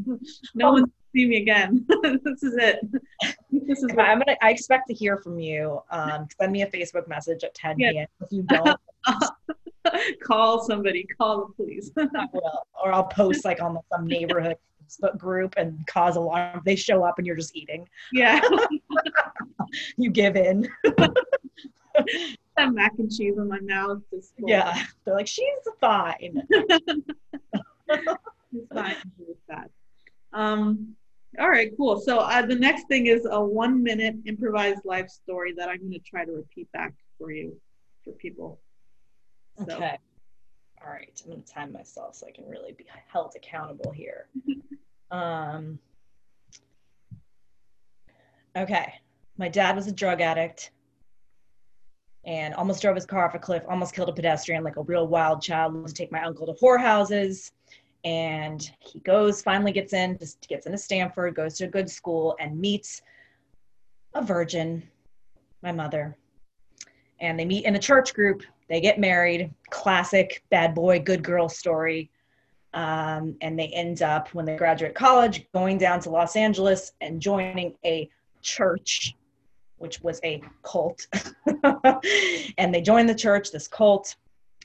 No 0.55 0.71
one's 0.71 0.83
gonna 0.83 0.91
see 1.13 1.25
me 1.27 1.37
again. 1.37 1.85
this 2.03 2.43
is 2.43 2.55
it. 2.57 2.79
This 3.51 3.83
is. 3.83 3.91
I'm 3.97 4.19
gonna. 4.19 4.37
I 4.41 4.51
expect 4.51 4.87
to 4.89 4.93
hear 4.93 5.17
from 5.17 5.39
you. 5.39 5.81
Um, 5.91 6.27
send 6.39 6.51
me 6.51 6.61
a 6.61 6.67
Facebook 6.67 7.07
message 7.07 7.43
at 7.43 7.53
10 7.55 7.77
p.m. 7.77 8.07
If 8.21 8.31
you 8.31 8.43
don't. 8.43 8.79
call 10.23 10.63
somebody, 10.63 11.07
call 11.17 11.47
the 11.47 11.53
police. 11.53 11.89
I 11.97 12.25
will. 12.33 12.67
Or 12.83 12.93
I'll 12.93 13.05
post 13.05 13.43
like 13.43 13.61
on 13.61 13.77
some 13.91 14.05
neighborhood 14.05 14.57
Facebook 14.89 15.17
group 15.17 15.53
and 15.57 15.85
cause 15.87 16.15
alarm. 16.15 16.61
They 16.65 16.75
show 16.75 17.03
up 17.03 17.17
and 17.17 17.27
you're 17.27 17.35
just 17.35 17.55
eating. 17.55 17.87
Yeah. 18.11 18.41
you 19.97 20.09
give 20.09 20.35
in. 20.35 20.67
have 22.57 22.73
mac 22.73 22.93
and 22.97 23.11
cheese 23.11 23.37
in 23.37 23.47
my 23.47 23.59
mouth. 23.61 24.01
Yeah. 24.37 24.83
They're 25.05 25.15
like, 25.15 25.27
she's 25.27 25.47
fine. 25.79 26.41
it's 26.49 27.03
fine. 28.73 28.95
It's 29.27 29.41
bad. 29.47 29.69
Um, 30.33 30.95
all 31.39 31.49
right, 31.49 31.71
cool. 31.77 31.99
So 31.99 32.19
uh, 32.19 32.45
the 32.45 32.55
next 32.55 32.87
thing 32.87 33.05
is 33.05 33.27
a 33.29 33.41
one 33.41 33.83
minute 33.83 34.15
improvised 34.25 34.83
life 34.83 35.09
story 35.09 35.53
that 35.57 35.69
I'm 35.69 35.79
going 35.79 35.93
to 35.93 35.99
try 35.99 36.25
to 36.25 36.31
repeat 36.31 36.71
back 36.71 36.93
for 37.17 37.31
you, 37.31 37.55
for 38.03 38.11
people. 38.13 38.59
So. 39.67 39.75
Okay. 39.75 39.97
All 40.85 40.91
right. 40.91 41.21
I'm 41.23 41.31
going 41.31 41.43
to 41.43 41.53
time 41.53 41.71
myself 41.71 42.15
so 42.15 42.27
I 42.27 42.31
can 42.31 42.47
really 42.47 42.73
be 42.73 42.85
held 43.07 43.33
accountable 43.35 43.91
here. 43.91 44.27
Um, 45.11 45.79
okay. 48.55 48.93
My 49.39 49.49
dad 49.49 49.75
was 49.75 49.87
a 49.87 49.91
drug 49.91 50.21
addict 50.21 50.69
and 52.25 52.53
almost 52.53 52.81
drove 52.81 52.95
his 52.95 53.07
car 53.07 53.25
off 53.25 53.33
a 53.33 53.39
cliff, 53.39 53.63
almost 53.67 53.95
killed 53.95 54.09
a 54.09 54.13
pedestrian, 54.13 54.63
like 54.63 54.75
a 54.75 54.83
real 54.83 55.07
wild 55.07 55.41
child. 55.41 55.87
To 55.87 55.93
take 55.93 56.11
my 56.11 56.23
uncle 56.23 56.45
to 56.45 56.53
whorehouses. 56.61 57.51
And 58.03 58.69
he 58.79 58.99
goes, 58.99 59.41
finally 59.41 59.71
gets 59.71 59.93
in, 59.93 60.17
just 60.17 60.47
gets 60.47 60.65
into 60.65 60.77
Stanford, 60.77 61.35
goes 61.35 61.55
to 61.57 61.65
a 61.65 61.67
good 61.67 61.89
school, 61.89 62.35
and 62.39 62.59
meets 62.59 63.01
a 64.13 64.21
virgin, 64.21 64.83
my 65.63 65.71
mother. 65.71 66.15
And 67.19 67.37
they 67.37 67.45
meet 67.45 67.65
in 67.65 67.75
a 67.75 67.79
church 67.79 68.13
group. 68.13 68.43
They 68.69 68.81
get 68.81 68.99
married. 68.99 69.51
Classic 69.69 70.43
bad 70.49 70.75
boy, 70.75 70.99
good 70.99 71.23
girl 71.23 71.49
story 71.49 72.09
um, 72.73 73.35
and 73.41 73.57
they 73.57 73.67
end 73.67 74.01
up, 74.01 74.33
when 74.33 74.45
they 74.45 74.55
graduate 74.55 74.93
college, 74.93 75.47
going 75.53 75.77
down 75.77 75.99
to 76.01 76.09
Los 76.09 76.35
Angeles 76.35 76.93
and 77.01 77.19
joining 77.19 77.75
a 77.83 78.09
church, 78.41 79.15
which 79.77 80.01
was 80.01 80.19
a 80.23 80.41
cult. 80.61 81.07
and 82.57 82.73
they 82.73 82.81
join 82.81 83.07
the 83.07 83.15
church, 83.15 83.51
this 83.51 83.67
cult, 83.67 84.15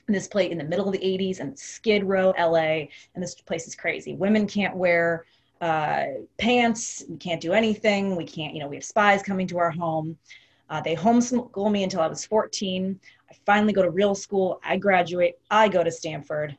this 0.07 0.27
place 0.27 0.51
in 0.51 0.59
the 0.59 0.63
middle 0.63 0.85
of 0.85 0.93
the 0.93 0.99
80s 0.99 1.39
in 1.39 1.55
Skid 1.55 2.03
Row, 2.03 2.33
LA. 2.37 2.87
And 3.15 3.23
this 3.23 3.35
place 3.35 3.67
is 3.67 3.75
crazy. 3.75 4.13
Women 4.13 4.45
can't 4.45 4.75
wear 4.75 5.25
uh, 5.61 6.05
pants, 6.37 7.03
we 7.09 7.17
can't 7.17 7.41
do 7.41 7.53
anything. 7.53 8.15
We 8.15 8.25
can't, 8.25 8.53
you 8.53 8.59
know, 8.59 8.67
we 8.67 8.75
have 8.75 8.83
spies 8.83 9.23
coming 9.23 9.47
to 9.47 9.57
our 9.57 9.71
home. 9.71 10.15
Uh, 10.69 10.81
they 10.81 10.95
homeschool 10.95 11.71
me 11.71 11.83
until 11.83 12.01
I 12.01 12.07
was 12.07 12.25
14. 12.25 12.99
I 13.29 13.35
finally 13.45 13.73
go 13.73 13.81
to 13.81 13.89
real 13.89 14.15
school. 14.15 14.59
I 14.63 14.77
graduate. 14.77 15.35
I 15.49 15.67
go 15.67 15.83
to 15.83 15.91
Stanford. 15.91 16.57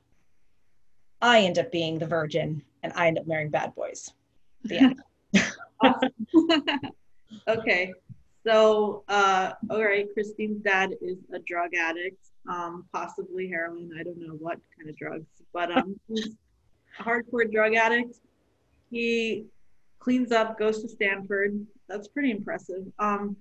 I 1.23 1.41
end 1.41 1.59
up 1.59 1.73
being 1.73 1.99
the 1.99 2.07
virgin 2.07 2.63
and 2.83 2.93
I 2.95 3.09
end 3.09 3.19
up 3.19 3.27
marrying 3.27 3.51
bad 3.51 3.75
boys. 3.75 4.13
Yeah. 4.65 4.93
okay. 7.49 7.93
So, 8.47 9.03
uh, 9.09 9.55
all 9.71 9.83
right, 9.83 10.07
Christine's 10.15 10.63
dad 10.63 10.91
is 11.01 11.19
a 11.35 11.41
drug 11.41 11.75
addict, 11.75 12.29
um, 12.49 12.85
possibly 12.93 13.49
heroin. 13.49 13.91
I 13.99 14.05
don't 14.05 14.19
know 14.19 14.35
what 14.35 14.59
kind 14.79 14.89
of 14.89 14.97
drugs, 14.97 15.27
but 15.53 15.77
um, 15.77 15.99
he's 16.09 16.37
a 17.01 17.03
hardcore 17.03 17.51
drug 17.51 17.75
addict. 17.75 18.21
He 18.91 19.47
cleans 19.99 20.31
up, 20.31 20.61
goes 20.61 20.81
to 20.83 20.89
Stanford. 20.89 21.67
That's 21.89 22.07
pretty 22.07 22.31
impressive. 22.31 22.85
Um, 23.01 23.37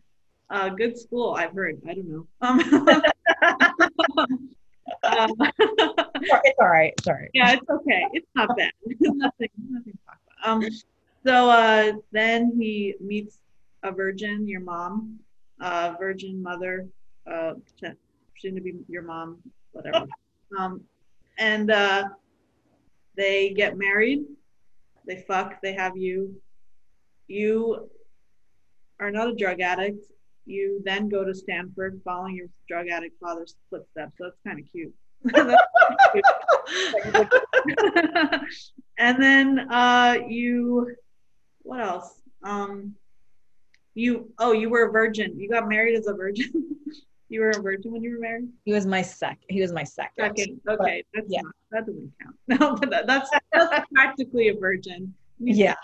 uh, 0.49 0.69
good 0.69 0.97
school, 0.97 1.35
I've 1.38 1.53
heard. 1.53 1.79
I 1.88 1.93
don't 1.93 2.09
know. 2.09 2.27
Um, 2.41 3.03
um, 5.03 5.31
it's 6.43 6.59
all 6.59 6.67
right. 6.67 6.93
Sorry. 7.01 7.29
Yeah, 7.33 7.53
it's 7.53 7.69
okay. 7.69 8.05
It's 8.13 8.27
not 8.35 8.55
bad. 8.57 8.71
nothing, 8.99 9.49
nothing 9.69 9.93
to 9.93 9.99
talk 10.05 10.17
about. 10.43 10.49
Um, 10.49 10.63
so 11.25 11.49
uh, 11.49 11.93
then 12.11 12.53
he 12.59 12.95
meets 12.99 13.39
a 13.83 13.91
virgin, 13.91 14.47
your 14.47 14.61
mom, 14.61 15.19
uh, 15.59 15.95
virgin 15.99 16.41
mother, 16.41 16.88
uh, 17.31 17.53
to 17.81 17.95
be 18.61 18.75
your 18.88 19.01
mom, 19.01 19.38
whatever. 19.71 20.05
Um, 20.57 20.81
and 21.39 21.71
uh, 21.71 22.03
they 23.15 23.53
get 23.53 23.77
married. 23.77 24.25
They 25.07 25.23
fuck. 25.27 25.61
They 25.61 25.73
have 25.73 25.97
you. 25.97 26.35
You 27.27 27.89
are 28.99 29.11
not 29.11 29.29
a 29.29 29.35
drug 29.35 29.61
addict 29.61 30.05
you 30.45 30.81
then 30.86 31.10
go 31.10 31.23
to 31.23 31.34
Stanford 31.34 31.99
following 32.03 32.36
your 32.36 32.47
drug 32.67 32.88
addict 32.88 33.19
father's 33.19 33.55
footsteps. 33.69 34.13
So 34.17 34.25
that's 34.25 34.38
kind 34.45 34.60
of 34.60 34.65
cute. 34.71 34.93
and 38.97 39.21
then 39.21 39.71
uh, 39.71 40.17
you, 40.27 40.95
what 41.63 41.81
else? 41.81 42.21
Um, 42.43 42.95
you, 43.95 44.31
oh, 44.39 44.51
you 44.51 44.69
were 44.69 44.88
a 44.88 44.91
virgin. 44.91 45.39
You 45.39 45.49
got 45.49 45.67
married 45.67 45.97
as 45.97 46.08
a 46.08 46.13
virgin. 46.13 46.75
you 47.29 47.41
were 47.41 47.49
a 47.49 47.62
virgin 47.62 47.91
when 47.91 48.03
you 48.03 48.12
were 48.12 48.19
married. 48.19 48.47
He 48.65 48.73
was 48.73 48.86
my 48.86 49.01
sec. 49.01 49.39
He 49.49 49.62
was 49.62 49.71
my 49.71 49.84
second. 49.84 50.38
Second. 50.38 50.62
Okay, 50.69 51.03
but, 51.13 51.13
that's 51.13 51.31
yeah. 51.31 51.41
Not, 51.41 51.55
that 51.71 51.88
doesn't 51.88 52.12
count. 52.21 52.36
No, 52.47 52.75
but 52.75 52.91
that, 52.91 53.08
that's 53.08 53.29
that's 53.51 53.88
practically 53.93 54.49
a 54.49 54.55
virgin. 54.55 55.13
You 55.39 55.55
yeah. 55.55 55.75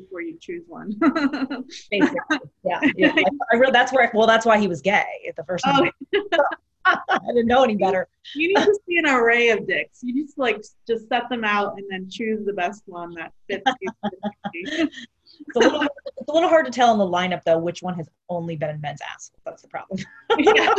Before 0.00 0.20
you 0.20 0.36
choose 0.40 0.64
one. 0.66 0.92
Basically, 1.90 2.18
Yeah, 2.64 2.80
yeah. 2.96 3.14
I, 3.52 3.56
I 3.56 3.70
that's 3.70 3.92
where. 3.92 4.08
I, 4.08 4.10
well, 4.14 4.26
that's 4.26 4.46
why 4.46 4.58
he 4.58 4.68
was 4.68 4.80
gay 4.80 5.04
at 5.28 5.36
the 5.36 5.44
first. 5.44 5.64
Oh. 5.66 5.88
I 6.84 7.18
didn't 7.28 7.48
know 7.48 7.64
any 7.64 7.76
better. 7.76 8.08
You 8.34 8.48
need 8.48 8.64
to 8.64 8.78
see 8.86 8.96
an 8.96 9.06
array 9.06 9.50
of 9.50 9.66
dicks. 9.66 9.98
You 10.02 10.24
just 10.24 10.38
like 10.38 10.64
just 10.86 11.08
set 11.08 11.28
them 11.28 11.44
out 11.44 11.74
and 11.76 11.86
then 11.90 12.08
choose 12.08 12.46
the 12.46 12.54
best 12.54 12.82
one 12.86 13.12
that 13.14 13.32
fits 13.46 13.70
you. 13.82 13.90
it's, 14.54 15.56
a 15.56 15.58
little, 15.58 15.82
it's 15.82 16.28
a 16.28 16.32
little 16.32 16.48
hard 16.48 16.64
to 16.64 16.72
tell 16.72 16.92
in 16.92 16.98
the 16.98 17.04
lineup 17.04 17.42
though 17.44 17.58
which 17.58 17.82
one 17.82 17.94
has 17.94 18.08
only 18.30 18.56
been 18.56 18.70
in 18.70 18.80
men's 18.80 19.00
ass. 19.02 19.32
That's 19.44 19.60
the 19.60 19.68
problem. 19.68 20.00
yeah. 20.38 20.74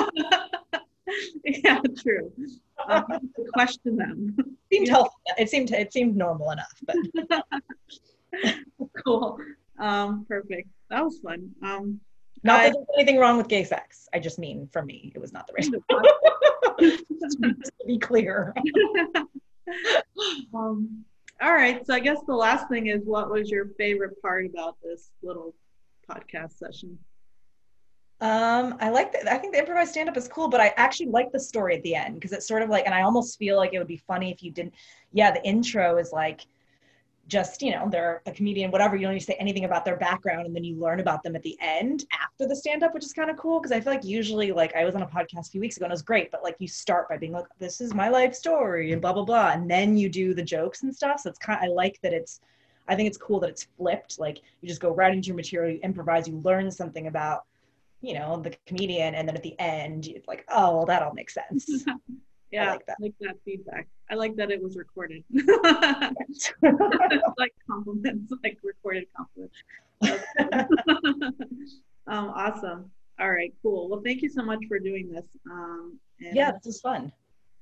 yeah, 1.45 1.79
true. 2.01 2.31
Um, 2.87 3.03
question 3.53 3.97
them. 3.97 4.35
It 4.39 4.75
seemed 4.75 4.87
healthy. 4.87 5.15
It 5.37 5.49
seemed 5.49 5.71
it 5.71 5.93
seemed 5.93 6.15
normal 6.15 6.51
enough, 6.51 6.73
but 6.85 6.95
cool. 9.05 9.37
Um, 9.79 10.25
perfect. 10.27 10.69
That 10.89 11.03
was 11.03 11.19
fun. 11.19 11.51
Um, 11.63 11.99
not 12.43 12.61
I, 12.61 12.69
that 12.69 12.73
there's 12.75 12.87
anything 12.97 13.19
wrong 13.19 13.37
with 13.37 13.47
gay 13.47 13.63
sex. 13.63 14.07
I 14.13 14.19
just 14.19 14.39
mean 14.39 14.67
for 14.71 14.81
me, 14.81 15.11
it 15.13 15.19
was 15.19 15.33
not 15.33 15.47
the 15.47 15.53
right. 15.53 16.15
to 16.79 17.85
be 17.85 17.97
clear. 17.97 18.53
um, 20.53 21.03
all 21.41 21.53
right. 21.53 21.85
So 21.85 21.93
I 21.93 21.99
guess 21.99 22.19
the 22.27 22.35
last 22.35 22.67
thing 22.69 22.87
is, 22.87 23.01
what 23.05 23.29
was 23.29 23.49
your 23.49 23.67
favorite 23.77 24.21
part 24.21 24.45
about 24.45 24.77
this 24.83 25.11
little 25.21 25.53
podcast 26.09 26.57
session? 26.57 26.97
Um, 28.21 28.75
I 28.81 28.89
like 28.89 29.13
that. 29.13 29.31
I 29.31 29.37
think 29.37 29.53
the 29.53 29.59
improvised 29.59 29.91
stand 29.91 30.09
up 30.09 30.17
is 30.17 30.27
cool, 30.27 30.49
but 30.49 30.59
I 30.59 30.73
actually 30.75 31.07
like 31.07 31.31
the 31.31 31.39
story 31.39 31.77
at 31.77 31.83
the 31.83 31.95
end 31.95 32.15
because 32.15 32.33
it's 32.33 32.47
sort 32.47 32.61
of 32.61 32.69
like, 32.69 32.85
and 32.85 32.93
I 32.93 33.03
almost 33.03 33.37
feel 33.37 33.55
like 33.55 33.73
it 33.73 33.77
would 33.77 33.87
be 33.87 33.97
funny 33.97 34.31
if 34.31 34.43
you 34.43 34.51
didn't. 34.51 34.73
Yeah, 35.13 35.31
the 35.31 35.43
intro 35.45 35.97
is 35.97 36.11
like 36.11 36.45
just 37.29 37.61
you 37.61 37.71
know 37.71 37.87
they're 37.89 38.21
a 38.25 38.31
comedian 38.31 38.71
whatever 38.71 38.95
you 38.95 39.03
don't 39.03 39.13
need 39.13 39.19
to 39.19 39.25
say 39.25 39.37
anything 39.39 39.63
about 39.63 39.85
their 39.85 39.95
background 39.95 40.45
and 40.47 40.55
then 40.55 40.63
you 40.63 40.75
learn 40.75 40.99
about 40.99 41.23
them 41.23 41.35
at 41.35 41.43
the 41.43 41.55
end 41.61 42.05
after 42.11 42.47
the 42.47 42.55
stand 42.55 42.83
up 42.83 42.93
which 42.93 43.05
is 43.05 43.13
kind 43.13 43.29
of 43.29 43.37
cool 43.37 43.59
because 43.59 43.71
i 43.71 43.79
feel 43.79 43.93
like 43.93 44.03
usually 44.03 44.51
like 44.51 44.75
i 44.75 44.83
was 44.83 44.95
on 44.95 45.03
a 45.03 45.07
podcast 45.07 45.47
a 45.47 45.51
few 45.51 45.61
weeks 45.61 45.77
ago 45.77 45.85
and 45.85 45.91
it 45.91 45.93
was 45.93 46.01
great 46.01 46.31
but 46.31 46.43
like 46.43 46.55
you 46.59 46.67
start 46.67 47.07
by 47.07 47.17
being 47.17 47.31
like 47.31 47.45
this 47.59 47.79
is 47.79 47.93
my 47.93 48.09
life 48.09 48.33
story 48.33 48.91
and 48.91 49.01
blah 49.01 49.13
blah 49.13 49.23
blah 49.23 49.51
and 49.51 49.69
then 49.69 49.95
you 49.95 50.09
do 50.09 50.33
the 50.33 50.43
jokes 50.43 50.83
and 50.83 50.93
stuff 50.93 51.21
so 51.21 51.29
it's 51.29 51.39
kind 51.39 51.59
of, 51.59 51.69
i 51.69 51.71
like 51.71 51.99
that 52.01 52.13
it's 52.13 52.41
i 52.87 52.95
think 52.95 53.07
it's 53.07 53.17
cool 53.17 53.39
that 53.39 53.49
it's 53.49 53.67
flipped 53.77 54.19
like 54.19 54.41
you 54.61 54.67
just 54.67 54.81
go 54.81 54.93
right 54.93 55.13
into 55.13 55.27
your 55.27 55.35
material 55.35 55.71
you 55.71 55.79
improvise 55.83 56.27
you 56.27 56.35
learn 56.37 56.71
something 56.71 57.07
about 57.07 57.45
you 58.01 58.13
know 58.13 58.41
the 58.41 58.55
comedian 58.65 59.13
and 59.13 59.27
then 59.27 59.35
at 59.35 59.43
the 59.43 59.59
end 59.59 60.07
it's 60.07 60.27
like 60.27 60.43
oh 60.49 60.77
well 60.77 60.85
that 60.85 61.03
all 61.03 61.13
makes 61.13 61.35
sense 61.35 61.85
yeah 62.51 62.65
I 62.65 62.71
like 62.71 62.85
that. 62.85 62.97
Like 62.99 63.13
that 63.21 63.35
feedback 63.45 63.87
I 64.09 64.15
like 64.15 64.35
that 64.37 64.49
it 64.49 64.61
was 64.61 64.75
recorded. 64.75 65.23
like 67.37 67.53
compliments, 67.69 68.33
like 68.43 68.57
recorded 68.63 69.05
compliments. 69.15 69.55
um, 72.07 72.29
awesome. 72.35 72.91
All 73.19 73.31
right, 73.31 73.53
cool. 73.61 73.89
Well, 73.89 74.01
thank 74.03 74.21
you 74.21 74.29
so 74.29 74.43
much 74.43 74.59
for 74.67 74.79
doing 74.79 75.11
this. 75.11 75.25
Um, 75.51 75.99
yeah, 76.19 76.51
this 76.53 76.65
was 76.65 76.81
fun. 76.81 77.11